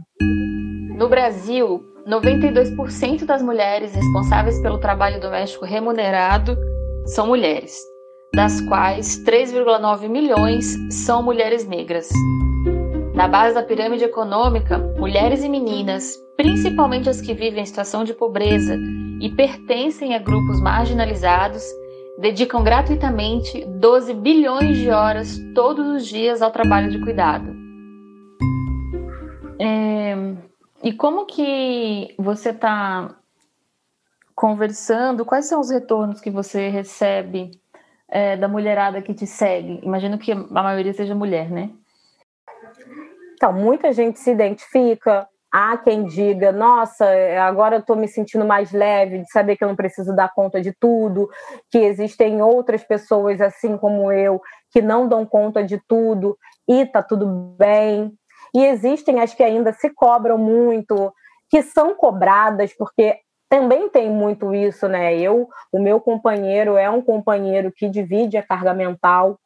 No 0.97 1.09
Brasil, 1.09 1.83
92% 2.07 3.25
das 3.25 3.43
mulheres 3.43 3.95
responsáveis 3.95 4.61
pelo 4.61 4.79
trabalho 4.79 5.21
doméstico 5.21 5.65
remunerado 5.65 6.57
são 7.07 7.27
mulheres, 7.27 7.75
das 8.35 8.61
quais 8.63 9.23
3,9 9.25 10.09
milhões 10.09 10.77
são 10.91 11.23
mulheres 11.23 11.65
negras. 11.67 12.09
Na 13.15 13.29
base 13.29 13.55
da 13.55 13.63
pirâmide 13.63 14.03
econômica, 14.03 14.77
mulheres 14.99 15.45
e 15.45 15.49
meninas, 15.49 16.17
principalmente 16.37 17.09
as 17.09 17.21
que 17.21 17.33
vivem 17.33 17.63
em 17.63 17.67
situação 17.67 18.03
de 18.03 18.13
pobreza 18.13 18.77
e 19.21 19.31
pertencem 19.31 20.17
a 20.17 20.19
grupos 20.19 20.61
marginalizados, 20.61 21.63
dedicam 22.19 22.65
gratuitamente 22.65 23.65
12 23.67 24.15
bilhões 24.15 24.79
de 24.79 24.91
horas 24.91 25.39
todos 25.55 25.87
os 25.87 26.05
dias 26.05 26.43
ao 26.43 26.51
trabalho 26.51 26.91
de 26.91 27.01
cuidado. 27.01 27.55
É, 29.61 30.17
e 30.83 30.93
como 30.93 31.25
que 31.25 32.13
você 32.19 32.51
está 32.51 33.15
conversando? 34.35 35.25
Quais 35.25 35.47
são 35.47 35.61
os 35.61 35.71
retornos 35.71 36.21
que 36.21 36.31
você 36.31 36.69
recebe 36.69 37.53
é, 38.11 38.37
da 38.37 38.49
mulherada 38.49 39.03
que 39.03 39.15
te 39.15 39.27
segue? 39.27 39.81
Imagino 39.83 40.19
que 40.19 40.33
a 40.33 40.37
maioria 40.37 40.93
seja 40.93 41.15
mulher, 41.15 41.51
né? 41.51 41.71
Então, 43.35 43.53
muita 43.53 43.93
gente 43.93 44.19
se 44.19 44.31
identifica. 44.31 45.29
Há 45.53 45.77
quem 45.79 46.05
diga, 46.05 46.51
nossa, 46.51 47.07
agora 47.47 47.77
eu 47.77 47.81
estou 47.81 47.95
me 47.95 48.09
sentindo 48.09 48.45
mais 48.45 48.73
leve 48.73 49.19
de 49.19 49.31
saber 49.31 49.57
que 49.57 49.63
eu 49.63 49.69
não 49.69 49.77
preciso 49.77 50.15
dar 50.15 50.33
conta 50.35 50.61
de 50.61 50.73
tudo, 50.73 51.29
que 51.71 51.79
existem 51.79 52.43
outras 52.43 52.83
pessoas 52.83 53.41
assim 53.41 53.77
como 53.77 54.11
eu 54.11 54.41
que 54.73 54.83
não 54.83 55.07
dão 55.07 55.25
conta 55.25 55.63
de 55.63 55.81
tudo 55.87 56.37
e 56.69 56.85
tá 56.85 57.01
tudo 57.01 57.27
bem. 57.57 58.13
E 58.53 58.65
existem 58.65 59.21
as 59.21 59.33
que 59.33 59.45
ainda 59.45 59.73
se 59.73 59.89
cobram 59.91 60.37
muito, 60.37 61.13
que 61.49 61.63
são 61.63 61.95
cobradas, 61.95 62.73
porque 62.77 63.21
também 63.55 63.89
tem 63.89 64.11
muito 64.11 64.53
isso, 64.53 64.89
né? 64.89 65.17
Eu, 65.17 65.49
o 65.71 65.79
meu 65.79 66.01
companheiro 66.01 66.77
é 66.77 66.91
um 66.91 67.01
companheiro 67.01 67.71
que 67.71 67.89
divide 67.89 68.37
a 68.37 68.43
carga 68.43 68.75
mental. 68.75 69.39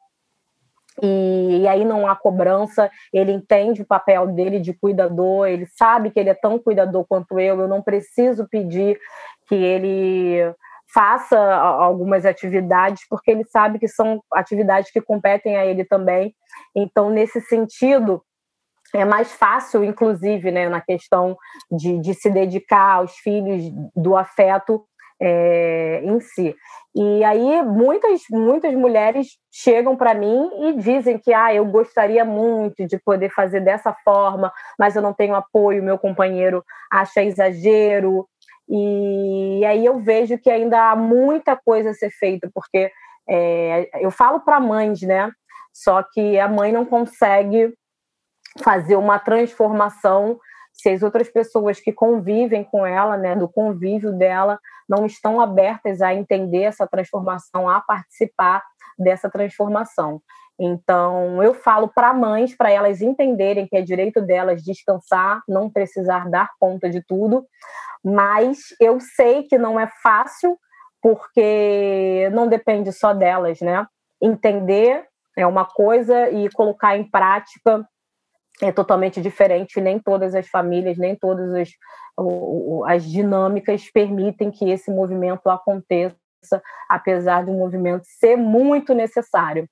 E, 0.99 1.59
e, 1.61 1.67
aí 1.67 1.85
não 1.85 2.07
há 2.07 2.15
cobrança, 2.15 2.89
ele 3.13 3.31
entende 3.31 3.83
o 3.83 3.85
papel 3.85 4.25
dele 4.25 4.59
de 4.59 4.73
cuidador, 4.73 5.47
ele 5.47 5.67
sabe 5.67 6.09
que 6.09 6.19
ele 6.19 6.29
é 6.29 6.33
tão 6.33 6.57
cuidador 6.57 7.05
quanto 7.07 7.39
eu, 7.39 7.59
eu 7.59 7.67
não 7.67 7.83
preciso 7.83 8.47
pedir 8.49 8.99
que 9.47 9.53
ele 9.53 10.39
faça 10.91 11.39
algumas 11.39 12.25
atividades, 12.25 13.03
porque 13.07 13.29
ele 13.29 13.45
sabe 13.45 13.77
que 13.77 13.87
são 13.87 14.23
atividades 14.33 14.91
que 14.91 14.99
competem 14.99 15.55
a 15.55 15.67
ele 15.67 15.85
também. 15.85 16.33
Então, 16.75 17.11
nesse 17.11 17.39
sentido, 17.41 18.23
é 18.95 19.05
mais 19.05 19.31
fácil, 19.31 19.83
inclusive, 19.83 20.51
né, 20.51 20.67
na 20.69 20.81
questão 20.81 21.37
de, 21.71 21.99
de 21.99 22.13
se 22.13 22.29
dedicar 22.29 22.95
aos 22.95 23.15
filhos 23.17 23.63
do 23.95 24.15
afeto 24.15 24.83
é, 25.21 26.01
em 26.03 26.19
si. 26.19 26.55
E 26.95 27.23
aí 27.23 27.61
muitas 27.61 28.21
muitas 28.31 28.73
mulheres 28.73 29.37
chegam 29.51 29.95
para 29.95 30.13
mim 30.13 30.49
e 30.63 30.73
dizem 30.73 31.19
que 31.19 31.33
ah, 31.33 31.53
eu 31.53 31.65
gostaria 31.65 32.25
muito 32.25 32.87
de 32.87 32.97
poder 32.97 33.29
fazer 33.29 33.59
dessa 33.59 33.93
forma, 34.03 34.51
mas 34.77 34.95
eu 34.95 35.01
não 35.01 35.13
tenho 35.13 35.35
apoio, 35.35 35.83
meu 35.83 35.97
companheiro 35.97 36.63
acha 36.91 37.21
exagero. 37.21 38.27
E, 38.67 39.65
aí 39.65 39.85
eu 39.85 39.99
vejo 39.99 40.37
que 40.37 40.49
ainda 40.49 40.91
há 40.91 40.95
muita 40.95 41.55
coisa 41.55 41.89
a 41.89 41.93
ser 41.93 42.11
feita, 42.11 42.49
porque 42.53 42.91
é, 43.27 43.89
eu 43.99 44.11
falo 44.11 44.39
para 44.41 44.59
mães, 44.59 45.01
né? 45.01 45.31
Só 45.73 46.03
que 46.03 46.39
a 46.39 46.47
mãe 46.47 46.71
não 46.71 46.85
consegue 46.85 47.73
fazer 48.63 48.95
uma 48.95 49.19
transformação 49.19 50.39
se 50.73 50.89
as 50.89 51.03
outras 51.03 51.29
pessoas 51.29 51.79
que 51.79 51.91
convivem 51.91 52.63
com 52.63 52.85
ela, 52.85 53.17
né, 53.17 53.35
do 53.35 53.49
convívio 53.49 54.13
dela, 54.13 54.57
não 54.87 55.05
estão 55.05 55.41
abertas 55.41 56.01
a 56.01 56.13
entender 56.13 56.63
essa 56.63 56.87
transformação, 56.87 57.69
a 57.69 57.81
participar 57.81 58.63
dessa 58.97 59.29
transformação. 59.29 60.21
Então, 60.57 61.41
eu 61.43 61.53
falo 61.53 61.87
para 61.87 62.13
mães, 62.13 62.55
para 62.55 62.71
elas 62.71 63.01
entenderem 63.01 63.67
que 63.67 63.77
é 63.77 63.81
direito 63.81 64.21
delas 64.21 64.63
descansar, 64.63 65.41
não 65.47 65.69
precisar 65.69 66.29
dar 66.29 66.49
conta 66.59 66.89
de 66.89 67.01
tudo, 67.05 67.45
mas 68.03 68.59
eu 68.79 68.99
sei 68.99 69.43
que 69.43 69.57
não 69.57 69.79
é 69.79 69.87
fácil, 70.01 70.57
porque 71.01 72.29
não 72.33 72.47
depende 72.47 72.91
só 72.91 73.13
delas, 73.13 73.61
né? 73.61 73.85
Entender 74.21 75.05
é 75.37 75.47
uma 75.47 75.65
coisa 75.65 76.29
e 76.29 76.49
colocar 76.51 76.97
em 76.97 77.09
prática 77.09 77.87
é 78.61 78.71
totalmente 78.71 79.21
diferente, 79.21 79.79
nem 79.79 79.99
todas 79.99 80.35
as 80.35 80.47
famílias, 80.47 80.97
nem 80.97 81.15
todas 81.15 81.53
as, 81.53 81.69
as 82.87 83.03
dinâmicas 83.03 83.89
permitem 83.91 84.51
que 84.51 84.69
esse 84.69 84.91
movimento 84.91 85.49
aconteça, 85.49 86.15
apesar 86.89 87.45
um 87.45 87.57
movimento 87.57 88.03
ser 88.05 88.35
muito 88.35 88.93
necessário. 88.93 89.67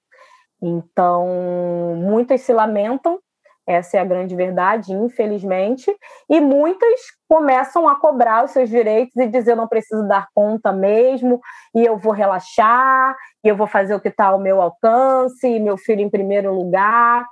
Então, 0.62 1.96
muitas 1.98 2.42
se 2.42 2.54
lamentam, 2.54 3.20
essa 3.68 3.98
é 3.98 4.00
a 4.00 4.06
grande 4.06 4.34
verdade, 4.34 4.94
infelizmente, 4.94 5.94
e 6.30 6.40
muitas 6.40 7.02
começam 7.28 7.88
a 7.88 8.00
cobrar 8.00 8.46
os 8.46 8.52
seus 8.52 8.70
direitos 8.70 9.16
e 9.18 9.28
dizer 9.28 9.56
não 9.56 9.68
preciso 9.68 10.08
dar 10.08 10.28
conta 10.34 10.72
mesmo, 10.72 11.42
e 11.76 11.86
eu 11.86 11.98
vou 11.98 12.14
relaxar, 12.14 13.14
e 13.44 13.50
eu 13.50 13.58
vou 13.58 13.68
fazer 13.68 13.94
o 13.94 14.00
que 14.00 14.08
está 14.08 14.28
ao 14.28 14.40
meu 14.40 14.62
alcance, 14.62 15.46
e 15.46 15.60
meu 15.60 15.78
filho 15.78 16.02
em 16.02 16.10
primeiro 16.10 16.54
lugar. 16.54 17.26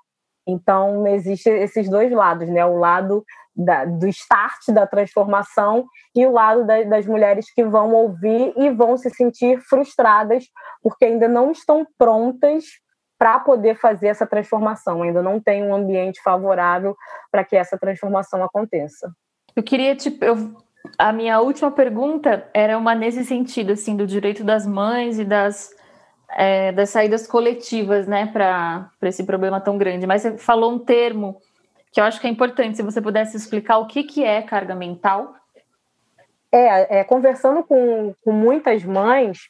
Então, 0.48 1.08
existem 1.08 1.62
esses 1.62 1.90
dois 1.90 2.12
lados, 2.12 2.48
né? 2.50 2.66
O 2.66 2.78
lado 2.78 3.26
da, 3.56 3.86
do 3.86 4.08
start 4.08 4.68
da 4.70 4.86
transformação 4.86 5.86
e 6.14 6.26
o 6.26 6.32
lado 6.32 6.66
da, 6.66 6.84
das 6.84 7.06
mulheres 7.06 7.52
que 7.54 7.64
vão 7.64 7.94
ouvir 7.94 8.54
e 8.58 8.70
vão 8.70 8.98
se 8.98 9.10
sentir 9.10 9.60
frustradas 9.62 10.46
porque 10.84 11.06
ainda 11.06 11.28
não 11.28 11.52
estão 11.52 11.88
prontas 11.98 12.66
para 13.18 13.40
poder 13.40 13.76
fazer 13.80 14.08
essa 14.08 14.28
transformação, 14.28 15.02
ainda 15.02 15.22
não 15.22 15.40
tem 15.40 15.64
um 15.64 15.74
ambiente 15.74 16.22
favorável 16.22 16.96
para 17.32 17.46
que 17.46 17.56
essa 17.56 17.78
transformação 17.78 18.44
aconteça. 18.44 19.10
Eu 19.56 19.64
queria 19.64 19.96
te. 19.96 20.16
Eu, 20.22 20.54
a 20.98 21.14
minha 21.14 21.40
última 21.40 21.72
pergunta 21.72 22.48
era 22.54 22.78
uma 22.78 22.94
nesse 22.94 23.24
sentido, 23.24 23.72
assim, 23.72 23.96
do 23.96 24.06
direito 24.06 24.44
das 24.44 24.68
mães 24.68 25.18
e 25.18 25.24
das 25.24 25.70
é, 26.30 26.72
das 26.72 26.90
saídas 26.90 27.28
coletivas, 27.28 28.08
né, 28.08 28.28
para 28.28 28.90
esse 29.04 29.24
problema 29.24 29.60
tão 29.60 29.78
grande. 29.78 30.08
Mas 30.08 30.22
você 30.22 30.38
falou 30.38 30.72
um 30.72 30.80
termo 30.80 31.42
que 31.92 32.02
eu 32.02 32.04
acho 32.04 32.20
que 32.20 32.28
é 32.28 32.30
importante, 32.30 32.78
se 32.78 32.84
você 32.84 33.02
pudesse 33.02 33.38
explicar 33.38 33.78
o 33.78 33.88
que, 33.88 34.04
que 34.04 34.24
é 34.24 34.42
carga 34.42 34.76
mental. 34.76 35.34
É, 36.52 37.00
é 37.00 37.04
conversando 37.04 37.64
com, 37.64 38.14
com 38.24 38.32
muitas 38.32 38.84
mães, 38.84 39.50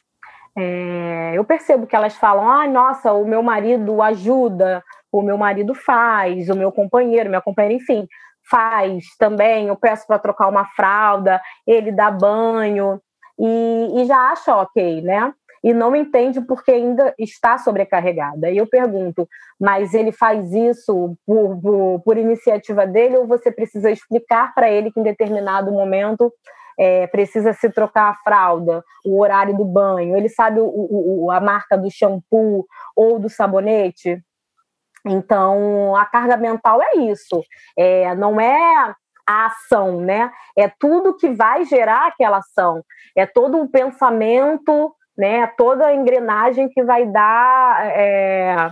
é, 0.56 1.32
eu 1.34 1.44
percebo 1.44 1.86
que 1.86 1.94
elas 1.94 2.14
falam: 2.14 2.48
ah, 2.48 2.66
nossa, 2.66 3.12
o 3.12 3.26
meu 3.26 3.42
marido 3.42 4.00
ajuda, 4.00 4.82
o 5.12 5.22
meu 5.22 5.36
marido 5.36 5.74
faz, 5.74 6.48
o 6.48 6.56
meu 6.56 6.72
companheiro, 6.72 7.28
minha 7.28 7.42
companheira, 7.42 7.74
enfim, 7.74 8.08
faz 8.48 9.04
também. 9.18 9.68
Eu 9.68 9.76
peço 9.76 10.06
para 10.06 10.18
trocar 10.18 10.48
uma 10.48 10.64
fralda, 10.66 11.40
ele 11.66 11.92
dá 11.92 12.10
banho, 12.10 13.00
e, 13.38 14.00
e 14.00 14.04
já 14.06 14.30
acha 14.30 14.56
ok, 14.56 15.02
né? 15.02 15.32
E 15.66 15.74
não 15.74 15.96
entende 15.96 16.40
porque 16.40 16.70
ainda 16.70 17.12
está 17.18 17.58
sobrecarregada. 17.58 18.48
E 18.48 18.56
eu 18.56 18.68
pergunto, 18.68 19.28
mas 19.58 19.94
ele 19.94 20.12
faz 20.12 20.52
isso 20.52 21.18
por, 21.26 21.60
por, 21.60 22.00
por 22.04 22.16
iniciativa 22.16 22.86
dele 22.86 23.16
ou 23.16 23.26
você 23.26 23.50
precisa 23.50 23.90
explicar 23.90 24.54
para 24.54 24.70
ele 24.70 24.92
que 24.92 25.00
em 25.00 25.02
determinado 25.02 25.72
momento 25.72 26.32
é, 26.78 27.08
precisa 27.08 27.52
se 27.52 27.68
trocar 27.68 28.10
a 28.10 28.14
fralda, 28.22 28.84
o 29.04 29.18
horário 29.20 29.56
do 29.56 29.64
banho, 29.64 30.16
ele 30.16 30.28
sabe 30.28 30.60
o, 30.60 30.68
o, 30.68 31.32
a 31.32 31.40
marca 31.40 31.76
do 31.76 31.90
shampoo 31.90 32.64
ou 32.94 33.18
do 33.18 33.28
sabonete? 33.28 34.22
Então, 35.04 35.96
a 35.96 36.04
carga 36.04 36.36
mental 36.36 36.80
é 36.80 36.98
isso. 36.98 37.42
É, 37.76 38.14
não 38.14 38.40
é 38.40 38.94
a 39.28 39.46
ação, 39.46 40.00
né? 40.00 40.30
É 40.56 40.68
tudo 40.68 41.16
que 41.16 41.28
vai 41.28 41.64
gerar 41.64 42.06
aquela 42.06 42.38
ação. 42.38 42.84
É 43.16 43.26
todo 43.26 43.56
um 43.56 43.66
pensamento 43.66 44.94
né? 45.16 45.46
Toda 45.56 45.86
a 45.86 45.94
engrenagem 45.94 46.68
que 46.68 46.82
vai 46.82 47.06
dar 47.06 47.86
é, 47.86 48.70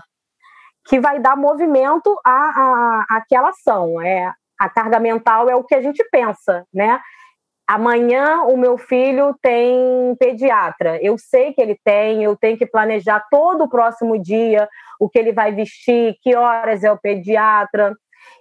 que 0.87 1.01
vai 1.01 1.19
dar 1.19 1.37
movimento 1.37 2.19
à, 2.25 2.31
à, 2.31 3.07
àquela 3.17 3.49
ação. 3.49 4.01
É, 4.01 4.33
a 4.59 4.69
carga 4.69 5.01
mental 5.01 5.49
é 5.49 5.57
o 5.57 5.65
que 5.65 5.75
a 5.75 5.81
gente 5.81 6.05
pensa, 6.11 6.65
né? 6.73 7.01
Amanhã 7.67 8.43
o 8.43 8.59
meu 8.59 8.77
filho 8.77 9.35
tem 9.41 10.15
pediatra. 10.19 11.03
Eu 11.03 11.17
sei 11.17 11.55
que 11.55 11.63
ele 11.63 11.79
tem, 11.83 12.23
eu 12.23 12.37
tenho 12.37 12.59
que 12.59 12.67
planejar 12.67 13.25
todo 13.31 13.65
o 13.65 13.69
próximo 13.69 14.21
dia 14.21 14.69
o 15.01 15.09
que 15.09 15.19
ele 15.19 15.33
vai 15.33 15.51
vestir, 15.53 16.17
que 16.23 16.37
horas 16.37 16.85
é 16.85 16.93
o 16.93 16.99
pediatra. 16.99 17.97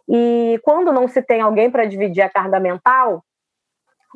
E 0.10 0.60
quando 0.63 0.92
não 0.92 1.08
se 1.08 1.22
tem 1.22 1.39
alguém 1.39 1.72
para 1.72 1.86
dividir 1.86 2.22
a 2.22 2.30
carga 2.30 2.60
mental, 2.60 3.24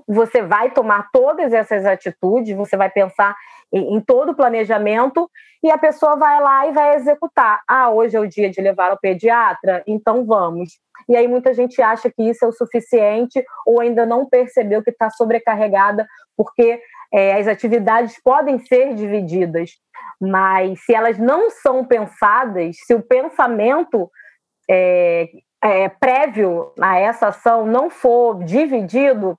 você 0.07 0.41
vai 0.41 0.71
tomar 0.71 1.09
todas 1.11 1.53
essas 1.53 1.85
atitudes, 1.85 2.55
você 2.55 2.75
vai 2.75 2.89
pensar 2.89 3.35
em, 3.71 3.99
todo 4.01 4.31
o 4.31 4.35
planejamento 4.35 5.29
e 5.63 5.69
a 5.69 5.77
pessoa 5.77 6.15
vai 6.15 6.41
lá 6.41 6.67
e 6.67 6.71
vai 6.71 6.95
executar. 6.95 7.61
Ah, 7.67 7.89
hoje 7.89 8.15
é 8.15 8.19
o 8.19 8.27
dia 8.27 8.49
de 8.49 8.61
levar 8.61 8.91
ao 8.91 8.99
pediatra, 8.99 9.83
então 9.87 10.25
vamos. 10.25 10.79
E 11.09 11.15
aí 11.15 11.27
muita 11.27 11.53
gente 11.53 11.81
acha 11.81 12.09
que 12.09 12.23
isso 12.23 12.45
é 12.45 12.47
o 12.47 12.53
suficiente 12.53 13.43
ou 13.65 13.79
ainda 13.79 14.05
não 14.05 14.25
percebeu 14.25 14.83
que 14.83 14.89
está 14.89 15.09
sobrecarregada, 15.09 16.07
porque 16.35 16.81
é, 17.13 17.33
as 17.35 17.47
atividades 17.47 18.21
podem 18.21 18.59
ser 18.59 18.93
divididas, 18.93 19.71
mas 20.19 20.83
se 20.83 20.93
elas 20.93 21.17
não 21.17 21.49
são 21.49 21.85
pensadas, 21.85 22.75
se 22.85 22.93
o 22.93 23.01
pensamento 23.01 24.09
é, 24.69 25.29
é, 25.63 25.89
prévio 25.89 26.73
a 26.79 26.97
essa 26.99 27.27
ação 27.27 27.65
não 27.65 27.89
for 27.89 28.43
dividido, 28.43 29.37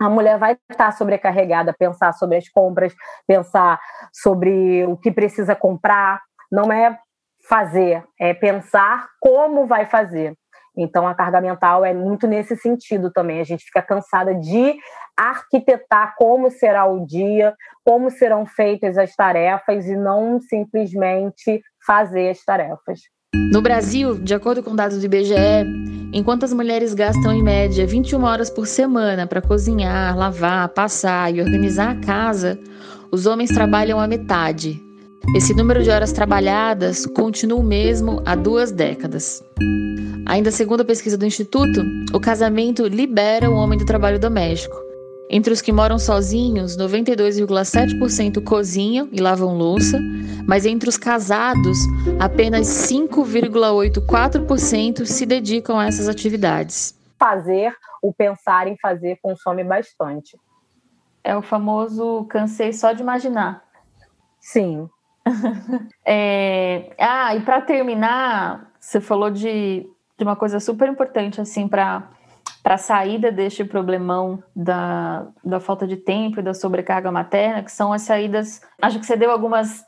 a 0.00 0.08
mulher 0.08 0.38
vai 0.38 0.56
estar 0.70 0.92
sobrecarregada, 0.92 1.74
pensar 1.78 2.12
sobre 2.12 2.36
as 2.36 2.48
compras, 2.48 2.94
pensar 3.26 3.80
sobre 4.12 4.84
o 4.86 4.96
que 4.96 5.10
precisa 5.10 5.54
comprar, 5.54 6.20
não 6.50 6.72
é 6.72 6.98
fazer, 7.48 8.04
é 8.18 8.32
pensar 8.34 9.08
como 9.20 9.66
vai 9.66 9.86
fazer. 9.86 10.34
Então, 10.76 11.06
a 11.06 11.14
carga 11.14 11.40
mental 11.40 11.84
é 11.84 11.94
muito 11.94 12.26
nesse 12.26 12.56
sentido 12.56 13.12
também. 13.12 13.40
A 13.40 13.44
gente 13.44 13.64
fica 13.64 13.80
cansada 13.80 14.34
de 14.34 14.76
arquitetar 15.16 16.14
como 16.16 16.50
será 16.50 16.84
o 16.84 17.06
dia, 17.06 17.54
como 17.84 18.10
serão 18.10 18.44
feitas 18.44 18.98
as 18.98 19.14
tarefas 19.14 19.86
e 19.86 19.94
não 19.94 20.40
simplesmente 20.40 21.62
fazer 21.86 22.30
as 22.30 22.44
tarefas. 22.44 23.00
No 23.50 23.60
Brasil, 23.60 24.14
de 24.18 24.34
acordo 24.34 24.62
com 24.62 24.74
dados 24.74 24.98
do 24.98 25.04
IBGE, 25.04 25.34
enquanto 26.12 26.44
as 26.44 26.52
mulheres 26.52 26.94
gastam 26.94 27.32
em 27.32 27.42
média 27.42 27.86
21 27.86 28.22
horas 28.22 28.48
por 28.48 28.66
semana 28.66 29.26
para 29.26 29.42
cozinhar, 29.42 30.16
lavar, 30.16 30.68
passar 30.68 31.34
e 31.34 31.40
organizar 31.40 31.90
a 31.90 31.94
casa, 31.96 32.58
os 33.10 33.26
homens 33.26 33.50
trabalham 33.50 33.98
a 33.98 34.06
metade. 34.06 34.80
Esse 35.34 35.54
número 35.54 35.82
de 35.82 35.90
horas 35.90 36.12
trabalhadas 36.12 37.06
continua 37.06 37.58
o 37.58 37.62
mesmo 37.62 38.22
há 38.24 38.34
duas 38.34 38.70
décadas. 38.70 39.42
Ainda 40.26 40.50
segundo 40.50 40.82
a 40.82 40.84
pesquisa 40.84 41.18
do 41.18 41.26
Instituto, 41.26 41.84
o 42.12 42.20
casamento 42.20 42.86
libera 42.86 43.50
o 43.50 43.54
homem 43.54 43.78
do 43.78 43.84
trabalho 43.84 44.18
doméstico. 44.18 44.83
Entre 45.30 45.52
os 45.52 45.62
que 45.62 45.72
moram 45.72 45.98
sozinhos, 45.98 46.76
92,7% 46.76 48.44
cozinham 48.44 49.08
e 49.10 49.20
lavam 49.20 49.56
louça, 49.56 49.98
mas 50.46 50.64
entre 50.66 50.88
os 50.88 50.96
casados, 50.98 51.78
apenas 52.20 52.66
5,84% 52.66 55.06
se 55.06 55.26
dedicam 55.26 55.78
a 55.78 55.86
essas 55.86 56.08
atividades. 56.08 56.98
Fazer, 57.18 57.74
o 58.02 58.12
pensar 58.12 58.68
em 58.68 58.76
fazer 58.76 59.18
consome 59.22 59.64
bastante. 59.64 60.38
É 61.22 61.34
o 61.34 61.42
famoso 61.42 62.26
cansei 62.26 62.70
só 62.72 62.92
de 62.92 63.02
imaginar. 63.02 63.64
Sim. 64.38 64.88
é... 66.04 66.92
Ah, 66.98 67.34
e 67.34 67.40
para 67.40 67.62
terminar, 67.62 68.70
você 68.78 69.00
falou 69.00 69.30
de, 69.30 69.88
de 70.18 70.22
uma 70.22 70.36
coisa 70.36 70.60
super 70.60 70.86
importante 70.86 71.40
assim 71.40 71.66
para 71.66 72.10
para 72.64 72.76
a 72.76 72.78
saída 72.78 73.30
deste 73.30 73.62
problemão 73.62 74.42
da, 74.56 75.26
da 75.44 75.60
falta 75.60 75.86
de 75.86 75.98
tempo 75.98 76.40
e 76.40 76.42
da 76.42 76.54
sobrecarga 76.54 77.12
materna, 77.12 77.62
que 77.62 77.70
são 77.70 77.92
as 77.92 78.00
saídas. 78.00 78.62
Acho 78.80 78.98
que 78.98 79.04
você 79.04 79.16
deu 79.16 79.30
algumas 79.30 79.84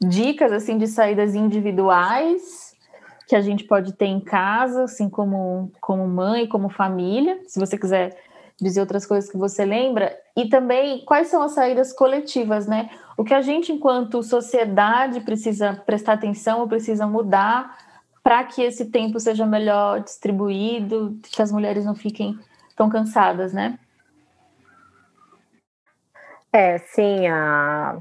dicas 0.00 0.52
assim 0.52 0.78
de 0.78 0.86
saídas 0.86 1.34
individuais 1.34 2.70
que 3.26 3.34
a 3.34 3.40
gente 3.40 3.64
pode 3.64 3.94
ter 3.94 4.06
em 4.06 4.20
casa, 4.20 4.84
assim 4.84 5.10
como 5.10 5.72
como 5.80 6.06
mãe, 6.06 6.46
como 6.46 6.68
família. 6.68 7.36
Se 7.48 7.58
você 7.58 7.76
quiser 7.76 8.16
dizer 8.60 8.80
outras 8.80 9.04
coisas 9.04 9.28
que 9.28 9.36
você 9.36 9.64
lembra 9.64 10.16
e 10.36 10.48
também 10.48 11.04
quais 11.04 11.26
são 11.26 11.42
as 11.42 11.52
saídas 11.52 11.92
coletivas, 11.92 12.64
né? 12.64 12.90
O 13.16 13.24
que 13.24 13.34
a 13.34 13.42
gente 13.42 13.72
enquanto 13.72 14.22
sociedade 14.22 15.20
precisa 15.22 15.82
prestar 15.84 16.12
atenção 16.12 16.60
ou 16.60 16.68
precisa 16.68 17.08
mudar 17.08 17.76
para 18.22 18.44
que 18.44 18.62
esse 18.62 18.90
tempo 18.90 19.18
seja 19.18 19.46
melhor 19.46 20.00
distribuído, 20.00 21.18
que 21.22 21.40
as 21.40 21.50
mulheres 21.50 21.84
não 21.84 21.94
fiquem 21.94 22.38
tão 22.76 22.88
cansadas, 22.88 23.52
né? 23.52 23.78
É, 26.52 26.78
sim, 26.78 27.28
a, 27.28 28.00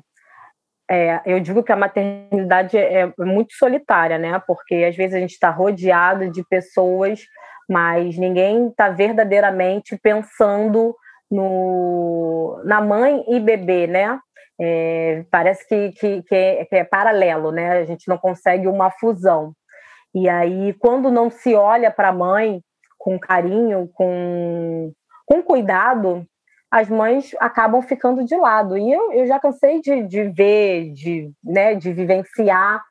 é, 0.89 1.21
eu 1.25 1.39
digo 1.39 1.61
que 1.63 1.71
a 1.71 1.75
maternidade 1.75 2.75
é 2.75 3.13
muito 3.19 3.53
solitária, 3.53 4.17
né? 4.17 4.41
Porque 4.47 4.75
às 4.75 4.95
vezes 4.95 5.15
a 5.15 5.19
gente 5.19 5.33
está 5.33 5.51
rodeado 5.51 6.31
de 6.31 6.43
pessoas, 6.43 7.21
mas 7.69 8.17
ninguém 8.17 8.69
está 8.69 8.89
verdadeiramente 8.89 9.95
pensando 10.01 10.95
no, 11.29 12.59
na 12.65 12.81
mãe 12.81 13.23
e 13.27 13.39
bebê, 13.39 13.85
né? 13.85 14.19
É, 14.59 15.23
parece 15.29 15.65
que, 15.67 15.91
que, 15.91 16.23
que, 16.23 16.35
é, 16.35 16.65
que 16.65 16.75
é 16.75 16.83
paralelo, 16.83 17.51
né? 17.51 17.79
A 17.79 17.85
gente 17.85 18.07
não 18.07 18.17
consegue 18.17 18.67
uma 18.67 18.89
fusão. 18.89 19.53
E 20.13 20.27
aí, 20.27 20.73
quando 20.73 21.11
não 21.11 21.29
se 21.29 21.53
olha 21.55 21.91
para 21.91 22.09
a 22.09 22.13
mãe 22.13 22.61
com 22.97 23.19
carinho, 23.19 23.89
com, 23.93 24.91
com 25.25 25.41
cuidado, 25.43 26.25
as 26.71 26.89
mães 26.89 27.35
acabam 27.39 27.81
ficando 27.81 28.23
de 28.23 28.35
lado. 28.35 28.77
E 28.77 28.91
eu, 28.91 29.11
eu 29.13 29.27
já 29.27 29.39
cansei 29.39 29.81
de, 29.81 30.03
de 30.03 30.23
ver, 30.29 30.91
de, 30.93 31.31
né, 31.43 31.75
de 31.75 31.93
vivenciar 31.93 32.83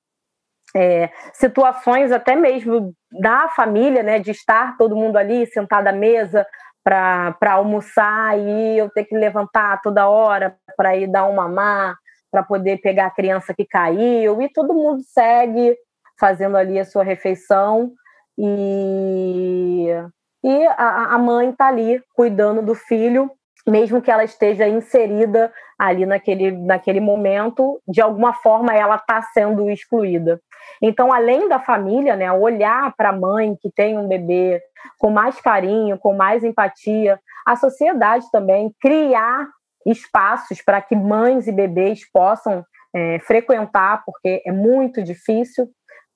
é, 0.75 1.11
situações 1.33 2.13
até 2.13 2.35
mesmo 2.35 2.93
da 3.11 3.49
família, 3.49 4.03
né, 4.03 4.19
de 4.19 4.31
estar 4.31 4.77
todo 4.77 4.97
mundo 4.97 5.17
ali 5.17 5.47
sentado 5.47 5.89
à 5.89 5.93
mesa 5.93 6.47
para 6.85 7.53
almoçar 7.53 8.39
e 8.39 8.79
eu 8.79 8.89
ter 8.91 9.05
que 9.05 9.17
levantar 9.17 9.81
toda 9.83 10.09
hora 10.09 10.57
para 10.77 10.97
ir 10.97 11.07
dar 11.07 11.27
um 11.27 11.35
mamar, 11.35 11.97
para 12.31 12.43
poder 12.43 12.79
pegar 12.79 13.07
a 13.07 13.15
criança 13.15 13.55
que 13.55 13.67
caiu, 13.67 14.41
e 14.41 14.49
todo 14.51 14.75
mundo 14.75 15.03
segue 15.03 15.77
fazendo 16.19 16.57
ali 16.57 16.79
a 16.79 16.85
sua 16.85 17.03
refeição 17.03 17.93
e, 18.39 19.87
e 20.45 20.67
a, 20.67 21.15
a 21.15 21.19
mãe 21.19 21.51
está 21.51 21.67
ali 21.67 22.01
cuidando 22.15 22.63
do 22.63 22.75
filho, 22.75 23.31
mesmo 23.67 24.01
que 24.01 24.11
ela 24.11 24.25
esteja 24.25 24.69
inserida 24.69 25.53
ali 25.79 26.07
naquele, 26.07 26.53
naquele 26.53 27.01
momento, 27.01 27.81
de 27.87 28.01
alguma 28.01 28.33
forma 28.33 28.75
ela 28.75 28.97
está 28.97 29.21
sendo 29.23 29.71
excluída. 29.71 30.41
Então, 30.81 31.13
além 31.13 31.49
da 31.49 31.59
família, 31.59 32.17
né, 32.17 32.31
olhar 32.31 32.95
para 32.97 33.11
a 33.11 33.17
mãe 33.17 33.57
que 33.61 33.71
tem 33.71 33.99
um 33.99 34.07
bebê 34.07 34.63
com 34.99 35.11
mais 35.11 35.41
carinho, 35.41 35.99
com 35.99 36.15
mais 36.15 36.45
empatia, 36.45 37.19
a 37.47 37.57
sociedade 37.57 38.31
também 38.31 38.73
criar 38.81 39.47
espaços 39.87 40.63
para 40.63 40.81
que 40.81 40.95
mães 40.95 41.47
e 41.47 41.53
bebês 41.53 42.01
possam 42.13 42.65
é, 42.95 43.19
frequentar, 43.21 44.03
porque 44.05 44.43
é 44.45 44.53
muito 44.53 45.03
difícil 45.03 45.69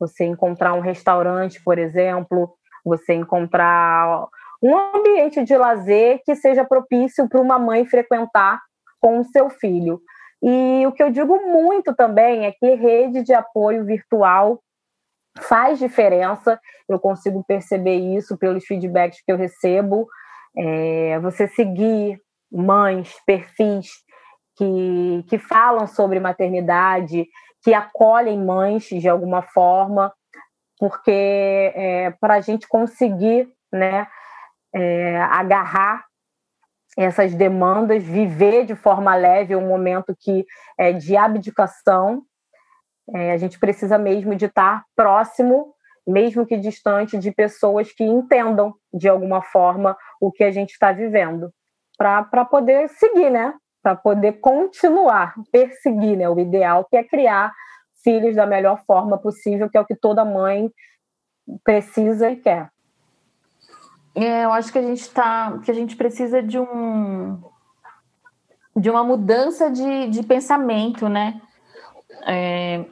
você 0.02 0.24
encontrar 0.24 0.74
um 0.74 0.80
restaurante, 0.80 1.62
por 1.62 1.78
exemplo, 1.78 2.52
você 2.84 3.14
encontrar 3.14 4.26
um 4.60 4.76
ambiente 4.76 5.44
de 5.44 5.56
lazer 5.56 6.20
que 6.24 6.34
seja 6.34 6.64
propício 6.64 7.28
para 7.28 7.40
uma 7.40 7.56
mãe 7.56 7.86
frequentar 7.86 8.60
com 9.00 9.20
o 9.20 9.24
seu 9.24 9.48
filho. 9.48 10.00
E 10.42 10.84
o 10.86 10.92
que 10.92 11.00
eu 11.00 11.10
digo 11.10 11.38
muito 11.46 11.94
também 11.94 12.46
é 12.46 12.52
que 12.52 12.74
rede 12.74 13.22
de 13.22 13.32
apoio 13.32 13.84
virtual 13.84 14.60
faz 15.38 15.78
diferença, 15.78 16.60
eu 16.88 16.98
consigo 16.98 17.44
perceber 17.46 17.96
isso 17.96 18.36
pelos 18.36 18.66
feedbacks 18.66 19.22
que 19.24 19.32
eu 19.32 19.36
recebo. 19.36 20.06
É, 20.58 21.18
você 21.20 21.46
seguir 21.46 22.20
mães, 22.50 23.14
perfis 23.24 23.88
que, 24.56 25.24
que 25.28 25.38
falam 25.38 25.86
sobre 25.86 26.20
maternidade, 26.20 27.26
que 27.62 27.72
acolhem 27.72 28.38
mães 28.38 28.84
de 28.84 29.08
alguma 29.08 29.42
forma, 29.42 30.12
porque 30.78 31.72
é, 31.74 32.10
para 32.20 32.34
a 32.34 32.40
gente 32.40 32.66
conseguir 32.66 33.48
né, 33.72 34.06
é, 34.74 35.18
agarrar 35.22 36.04
essas 36.98 37.34
demandas, 37.34 38.02
viver 38.02 38.66
de 38.66 38.74
forma 38.74 39.14
leve 39.14 39.56
um 39.56 39.66
momento 39.66 40.14
que 40.18 40.44
é 40.76 40.92
de 40.92 41.16
abdicação, 41.16 42.22
é, 43.14 43.32
a 43.32 43.36
gente 43.36 43.58
precisa 43.58 43.98
mesmo 43.98 44.34
de 44.34 44.46
estar 44.46 44.84
próximo, 44.94 45.74
mesmo 46.06 46.44
que 46.44 46.56
distante, 46.56 47.18
de 47.18 47.30
pessoas 47.30 47.92
que 47.92 48.04
entendam 48.04 48.74
de 48.92 49.08
alguma 49.08 49.40
forma 49.40 49.96
o 50.20 50.30
que 50.30 50.44
a 50.44 50.50
gente 50.50 50.70
está 50.72 50.92
vivendo, 50.92 51.52
para 51.96 52.44
poder 52.44 52.88
seguir, 52.88 53.30
né? 53.30 53.54
Para 53.82 53.96
poder 53.96 54.34
continuar, 54.34 55.34
perseguir 55.50 56.16
né, 56.16 56.28
o 56.28 56.38
ideal, 56.38 56.86
que 56.88 56.96
é 56.96 57.02
criar 57.02 57.52
filhos 58.02 58.36
da 58.36 58.46
melhor 58.46 58.82
forma 58.86 59.18
possível, 59.18 59.68
que 59.68 59.76
é 59.76 59.80
o 59.80 59.84
que 59.84 59.96
toda 59.96 60.24
mãe 60.24 60.70
precisa 61.64 62.30
e 62.30 62.36
quer. 62.36 62.70
É, 64.14 64.44
eu 64.44 64.52
acho 64.52 64.70
que 64.70 64.78
a 64.78 64.82
gente 64.82 65.08
tá, 65.10 65.58
que 65.64 65.70
a 65.70 65.74
gente 65.74 65.96
precisa 65.96 66.42
de 66.42 66.58
um 66.58 67.40
de 68.74 68.88
uma 68.88 69.04
mudança 69.04 69.70
de, 69.70 70.08
de 70.08 70.22
pensamento, 70.22 71.06
né? 71.08 71.40
É, 72.26 72.84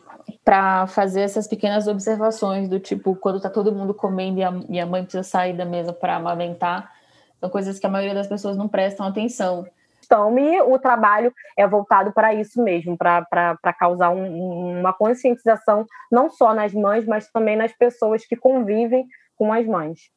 para 0.45 0.87
fazer 0.87 1.23
essas 1.23 1.47
pequenas 1.47 1.87
observações 1.87 2.69
do 2.69 2.79
tipo 2.79 3.15
quando 3.17 3.37
está 3.37 3.49
todo 3.49 3.73
mundo 3.73 3.95
comendo 3.95 4.41
e 4.41 4.45
a, 4.45 4.53
e 4.69 4.81
a 4.81 4.87
mãe 4.87 5.03
precisa 5.03 5.23
sair 5.23 5.57
da 5.57 5.65
mesa 5.65 5.93
para 5.93 6.17
amamentar, 6.17 6.91
são 7.39 7.49
coisas 7.49 7.79
que 7.79 7.87
a 7.87 7.91
maioria 7.91 8.15
das 8.15 8.27
pessoas 8.27 8.57
não 8.57 8.69
prestam 8.69 9.07
atenção 9.07 9.67
questão 10.11 10.37
e 10.39 10.61
o 10.61 10.79
trabalho 10.79 11.33
é 11.57 11.67
voltado 11.67 12.13
para 12.13 12.35
isso 12.35 12.63
mesmo, 12.63 12.99
para 12.99 13.57
causar 13.79 14.11
um, 14.11 14.81
uma 14.81 14.93
conscientização 14.93 15.87
não 16.11 16.29
só 16.29 16.53
nas 16.53 16.73
mães, 16.75 17.07
mas 17.07 17.31
também 17.31 17.57
nas 17.57 17.73
pessoas 17.73 18.27
que 18.27 18.35
convivem 18.35 19.07
com 19.37 19.53
as 19.53 19.65
mães. 19.67 20.11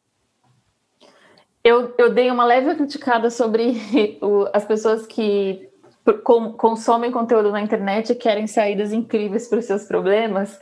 Eu, 1.63 1.93
eu 1.97 2.13
dei 2.13 2.29
uma 2.29 2.43
leve 2.43 2.75
criticada 2.75 3.29
sobre 3.29 3.77
o, 4.21 4.49
as 4.53 4.65
pessoas 4.65 5.05
que 5.05 5.69
consomem 6.57 7.11
conteúdo 7.11 7.49
na 7.49 7.61
internet 7.61 8.11
e 8.11 8.15
querem 8.15 8.45
saídas 8.45 8.91
incríveis 8.91 9.47
para 9.47 9.59
os 9.59 9.65
seus 9.65 9.85
problemas, 9.85 10.59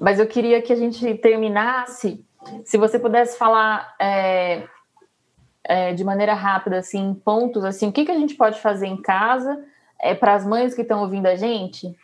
mas 0.00 0.18
eu 0.18 0.26
queria 0.26 0.60
que 0.60 0.72
a 0.72 0.76
gente 0.76 1.14
terminasse. 1.18 2.24
Se 2.64 2.76
você 2.76 2.98
pudesse 2.98 3.38
falar 3.38 3.94
é, 4.00 4.64
é, 5.70 5.94
de 5.94 6.02
maneira 6.02 6.34
rápida, 6.34 6.78
assim, 6.78 7.14
pontos, 7.14 7.64
assim, 7.64 7.88
o 7.88 7.92
que, 7.92 8.04
que 8.04 8.10
a 8.10 8.18
gente 8.18 8.34
pode 8.34 8.60
fazer 8.60 8.88
em 8.88 9.00
casa 9.00 9.64
é, 10.00 10.16
para 10.16 10.34
as 10.34 10.44
mães 10.44 10.74
que 10.74 10.82
estão 10.82 11.00
ouvindo 11.00 11.26
a 11.26 11.36
gente? 11.36 11.96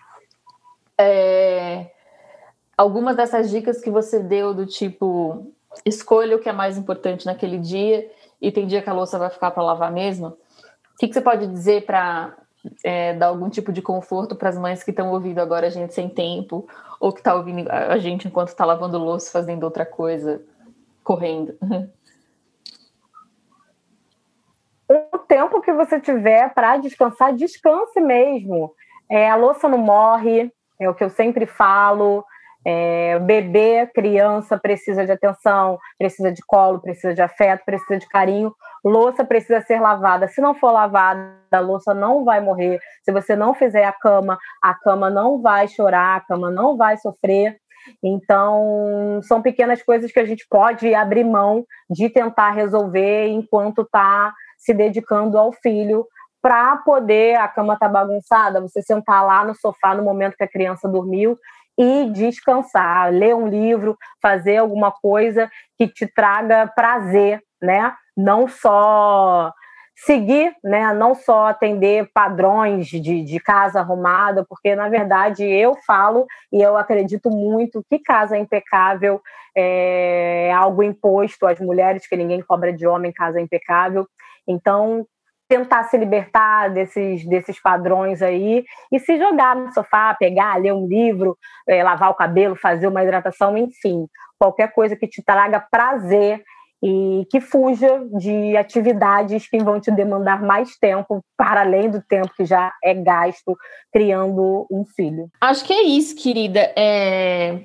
É, 0.97 1.91
algumas 2.79 3.17
dessas 3.17 3.51
dicas 3.51 3.81
que 3.81 3.91
você 3.91 4.21
deu 4.21 4.55
do 4.55 4.67
tipo, 4.67 5.53
escolha 5.85 6.37
o 6.37 6.39
que 6.39 6.49
é 6.49 6.53
mais 6.53 6.79
importante 6.79 7.27
naquele 7.27 7.59
dia 7.59 8.09
e 8.41 8.53
tem 8.53 8.69
dia 8.69 8.81
que 8.81 8.89
a 8.89 8.93
louça 8.93 9.19
vai 9.19 9.31
ficar 9.31 9.51
para 9.51 9.65
lavar 9.65 9.91
mesmo. 9.91 10.29
O 10.29 10.99
que, 11.01 11.09
que 11.09 11.15
você 11.15 11.21
pode 11.21 11.49
dizer 11.49 11.85
para 11.85 12.37
é, 12.85 13.15
dar 13.15 13.27
algum 13.27 13.51
tipo 13.51 13.73
de 13.73 13.83
conforto 13.83 14.37
para 14.37 14.49
as 14.49 14.57
mães 14.57 14.85
que 14.85 14.91
estão 14.91 15.11
ouvindo 15.11 15.41
agora 15.41 15.67
a 15.67 15.71
gente 15.71 15.93
sem 15.93 16.09
tempo, 16.09 16.69
ou 17.01 17.13
que 17.13 17.19
está 17.19 17.35
ouvindo 17.35 17.69
a 17.69 17.99
gente 17.99 18.29
enquanto 18.29 18.51
está 18.51 18.65
lavando 18.65 18.97
louça, 18.97 19.33
fazendo 19.33 19.65
outra 19.65 19.85
coisa, 19.85 20.41
correndo. 21.03 21.59
O 24.89 25.19
tempo 25.19 25.61
que 25.61 25.73
você 25.73 26.01
tiver 26.01 26.53
para 26.55 26.77
descansar, 26.77 27.35
descanse 27.35 28.01
mesmo. 28.01 28.73
É, 29.11 29.29
a 29.29 29.37
louça 29.37 29.69
não 29.69 29.79
morre, 29.79 30.51
é 30.81 30.89
o 30.89 30.95
que 30.95 31.03
eu 31.03 31.11
sempre 31.11 31.47
falo. 31.47 32.25
É, 32.69 33.21
bebê, 33.21 33.87
criança 33.95 34.59
precisa 34.59 35.07
de 35.07 35.13
atenção, 35.13 35.79
precisa 35.97 36.33
de 36.33 36.43
colo, 36.45 36.81
precisa 36.81 37.15
de 37.15 37.23
afeto, 37.23 37.65
precisa 37.65 37.97
de 37.97 38.09
carinho. 38.09 38.53
Louça 38.85 39.25
precisa 39.25 39.61
ser 39.61 39.81
lavada. 39.81 40.27
Se 40.27 40.41
não 40.41 40.55
for 40.55 40.73
lavada, 40.73 41.39
a 41.53 41.61
louça 41.61 41.95
não 41.95 42.25
vai 42.25 42.41
morrer. 42.41 42.81
Se 43.05 43.13
você 43.13 43.37
não 43.37 43.55
fizer 43.55 43.85
a 43.85 43.93
cama, 43.93 44.37
a 44.63 44.75
cama 44.75 45.09
não 45.09 45.41
vai 45.41 45.69
chorar, 45.69 46.17
a 46.17 46.21
cama 46.21 46.51
não 46.51 46.77
vai 46.77 46.97
sofrer. 46.97 47.57
Então, 48.03 49.21
são 49.23 49.41
pequenas 49.41 49.83
coisas 49.83 50.11
que 50.11 50.19
a 50.19 50.25
gente 50.25 50.45
pode 50.51 50.93
abrir 50.95 51.25
mão 51.25 51.65
de 51.89 52.09
tentar 52.09 52.51
resolver 52.51 53.29
enquanto 53.29 53.83
está 53.83 54.35
se 54.57 54.73
dedicando 54.75 55.39
ao 55.39 55.53
filho 55.53 56.07
para 56.43 56.77
poder 56.77 57.37
a 57.37 57.49
cama 57.49 57.77
tá 57.77 57.89
bagunçada, 57.89 58.61
você 58.61 58.81
sentar 58.81 59.25
lá 59.27 59.45
no 59.45 59.55
sofá 59.55 59.95
no 59.95 60.03
momento 60.03 60.37
que 60.37 60.45
a 60.45 60.49
criança 60.49 60.89
dormiu 60.89 61.37
e 61.79 62.09
descansar, 62.11 63.13
ler 63.13 63.35
um 63.35 63.49
livro, 63.49 63.97
fazer 64.23 64.59
alguma 64.59 64.91
coisa 64.91 65.51
que 65.77 65.87
te 65.87 66.07
traga 66.07 66.71
prazer, 66.75 67.43
né? 67.61 67.93
Não 68.17 68.49
só 68.49 69.53
seguir, 69.97 70.55
né? 70.63 70.93
Não 70.95 71.15
só 71.15 71.49
atender 71.49 72.09
padrões 72.15 72.87
de, 72.87 73.01
de 73.25 73.41
casa 73.41 73.81
arrumada, 73.81 74.45
porque 74.49 74.75
na 74.75 74.89
verdade 74.89 75.45
eu 75.45 75.75
falo 75.87 76.27
e 76.53 76.63
eu 76.63 76.77
acredito 76.77 77.31
muito 77.31 77.85
que 77.91 77.99
casa 77.99 78.37
impecável 78.39 79.21
é 79.57 80.53
algo 80.55 80.83
imposto 80.83 81.47
às 81.47 81.59
mulheres, 81.59 82.07
que 82.07 82.17
ninguém 82.17 82.43
cobra 82.43 82.73
de 82.73 82.87
homem 82.87 83.11
casa 83.11 83.41
impecável. 83.41 84.07
Então, 84.47 85.07
tentar 85.49 85.85
se 85.85 85.97
libertar 85.97 86.71
desses, 86.71 87.25
desses 87.27 87.61
padrões 87.61 88.21
aí 88.21 88.65
e 88.93 88.99
se 88.99 89.17
jogar 89.17 89.55
no 89.55 89.73
sofá, 89.73 90.15
pegar, 90.15 90.57
ler 90.57 90.73
um 90.73 90.87
livro, 90.87 91.37
é, 91.69 91.83
lavar 91.83 92.11
o 92.11 92.15
cabelo, 92.15 92.57
fazer 92.57 92.89
uma 92.89 93.03
hidratação, 93.03 93.57
enfim, 93.57 94.07
qualquer 94.39 94.73
coisa 94.73 94.97
que 94.97 95.07
te 95.07 95.23
traga 95.23 95.65
prazer 95.71 96.43
e 96.83 97.27
que 97.31 97.41
fuja 97.41 98.05
de 98.19 98.57
atividades 98.57 99.49
que 99.49 99.59
vão 99.59 99.81
te 99.81 99.91
demandar 99.91 100.43
mais 100.43 100.77
tempo, 100.77 101.25
para 101.37 101.63
além 101.63 101.91
do 101.91 102.03
tempo 102.03 102.33
que 102.37 102.45
já 102.45 102.73
é 102.85 102.93
gasto 102.95 103.57
criando 103.93 104.67
um 104.71 104.85
filho. 104.85 105.29
Acho 105.41 105.65
que 105.65 105.73
é 105.73 105.83
isso, 105.83 106.15
querida. 106.15 106.61
É... 106.77 107.65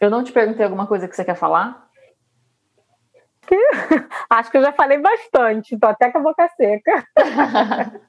Eu 0.00 0.10
não 0.10 0.24
te 0.24 0.32
perguntei 0.32 0.64
alguma 0.64 0.86
coisa 0.86 1.06
que 1.06 1.14
você 1.14 1.24
quer 1.24 1.36
falar? 1.36 1.86
Que 3.52 3.98
acho 4.30 4.50
que 4.50 4.56
eu 4.56 4.62
já 4.62 4.72
falei 4.72 4.98
bastante, 4.98 5.78
tô 5.78 5.86
até 5.86 6.10
com 6.10 6.18
a 6.18 6.22
boca 6.22 6.48
seca. 6.56 7.06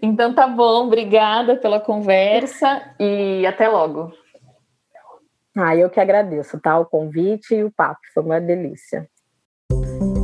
então 0.00 0.32
tá 0.32 0.46
bom, 0.46 0.86
obrigada 0.86 1.56
pela 1.56 1.80
conversa 1.80 2.82
e 3.00 3.44
até 3.46 3.68
logo. 3.68 4.12
Ah, 5.56 5.76
eu 5.76 5.88
que 5.88 6.00
agradeço, 6.00 6.58
tá? 6.60 6.78
O 6.78 6.86
convite 6.86 7.54
e 7.54 7.64
o 7.64 7.70
papo, 7.70 8.00
foi 8.12 8.22
uma 8.22 8.40
delícia. 8.40 9.08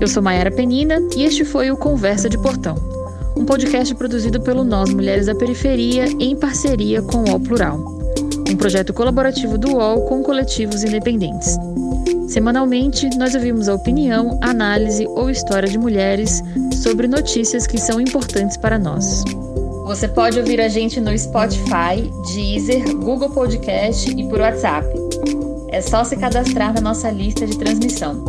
Eu 0.00 0.08
sou 0.08 0.22
Mayara 0.22 0.50
Penina 0.50 0.98
e 1.16 1.24
este 1.24 1.44
foi 1.44 1.70
o 1.70 1.76
Conversa 1.76 2.28
de 2.28 2.40
Portão, 2.40 2.74
um 3.36 3.44
podcast 3.44 3.94
produzido 3.94 4.40
pelo 4.42 4.64
Nós 4.64 4.92
Mulheres 4.92 5.26
da 5.26 5.34
Periferia 5.34 6.06
em 6.18 6.38
parceria 6.38 7.02
com 7.02 7.18
o 7.18 7.30
UOL 7.30 7.40
Plural, 7.40 7.78
um 8.48 8.56
projeto 8.56 8.92
colaborativo 8.92 9.58
do 9.58 9.76
UOL 9.76 10.06
com 10.06 10.22
coletivos 10.22 10.82
independentes. 10.82 11.56
Semanalmente, 12.30 13.10
nós 13.18 13.34
ouvimos 13.34 13.68
a 13.68 13.74
opinião, 13.74 14.38
análise 14.40 15.04
ou 15.04 15.28
história 15.28 15.68
de 15.68 15.76
mulheres 15.76 16.40
sobre 16.80 17.08
notícias 17.08 17.66
que 17.66 17.76
são 17.76 18.00
importantes 18.00 18.56
para 18.56 18.78
nós. 18.78 19.24
Você 19.84 20.06
pode 20.06 20.38
ouvir 20.38 20.60
a 20.60 20.68
gente 20.68 21.00
no 21.00 21.16
Spotify, 21.18 22.08
Deezer, 22.32 22.96
Google 22.98 23.30
Podcast 23.30 24.08
e 24.08 24.28
por 24.28 24.38
WhatsApp. 24.38 24.86
É 25.72 25.80
só 25.80 26.04
se 26.04 26.16
cadastrar 26.16 26.72
na 26.72 26.80
nossa 26.80 27.10
lista 27.10 27.44
de 27.44 27.58
transmissão. 27.58 28.24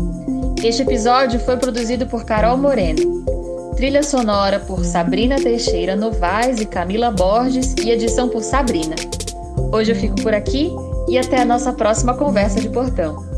Este 0.63 0.81
episódio 0.81 1.39
foi 1.39 1.57
produzido 1.57 2.07
por 2.07 2.25
Carol 2.25 2.57
Moreno. 2.57 3.23
Trilha 3.75 4.01
sonora 4.01 4.59
por 4.59 4.83
Sabrina 4.83 5.35
Teixeira 5.35 5.95
Novaes 5.95 6.59
e 6.59 6.65
Camila 6.65 7.11
Borges 7.11 7.75
e 7.83 7.91
edição 7.91 8.29
por 8.29 8.41
Sabrina. 8.41 8.95
Hoje 9.71 9.91
eu 9.91 9.95
fico 9.95 10.15
por 10.23 10.33
aqui 10.33 10.71
e 11.07 11.19
até 11.19 11.41
a 11.41 11.45
nossa 11.45 11.71
próxima 11.71 12.15
conversa 12.15 12.59
de 12.59 12.69
portão. 12.69 13.30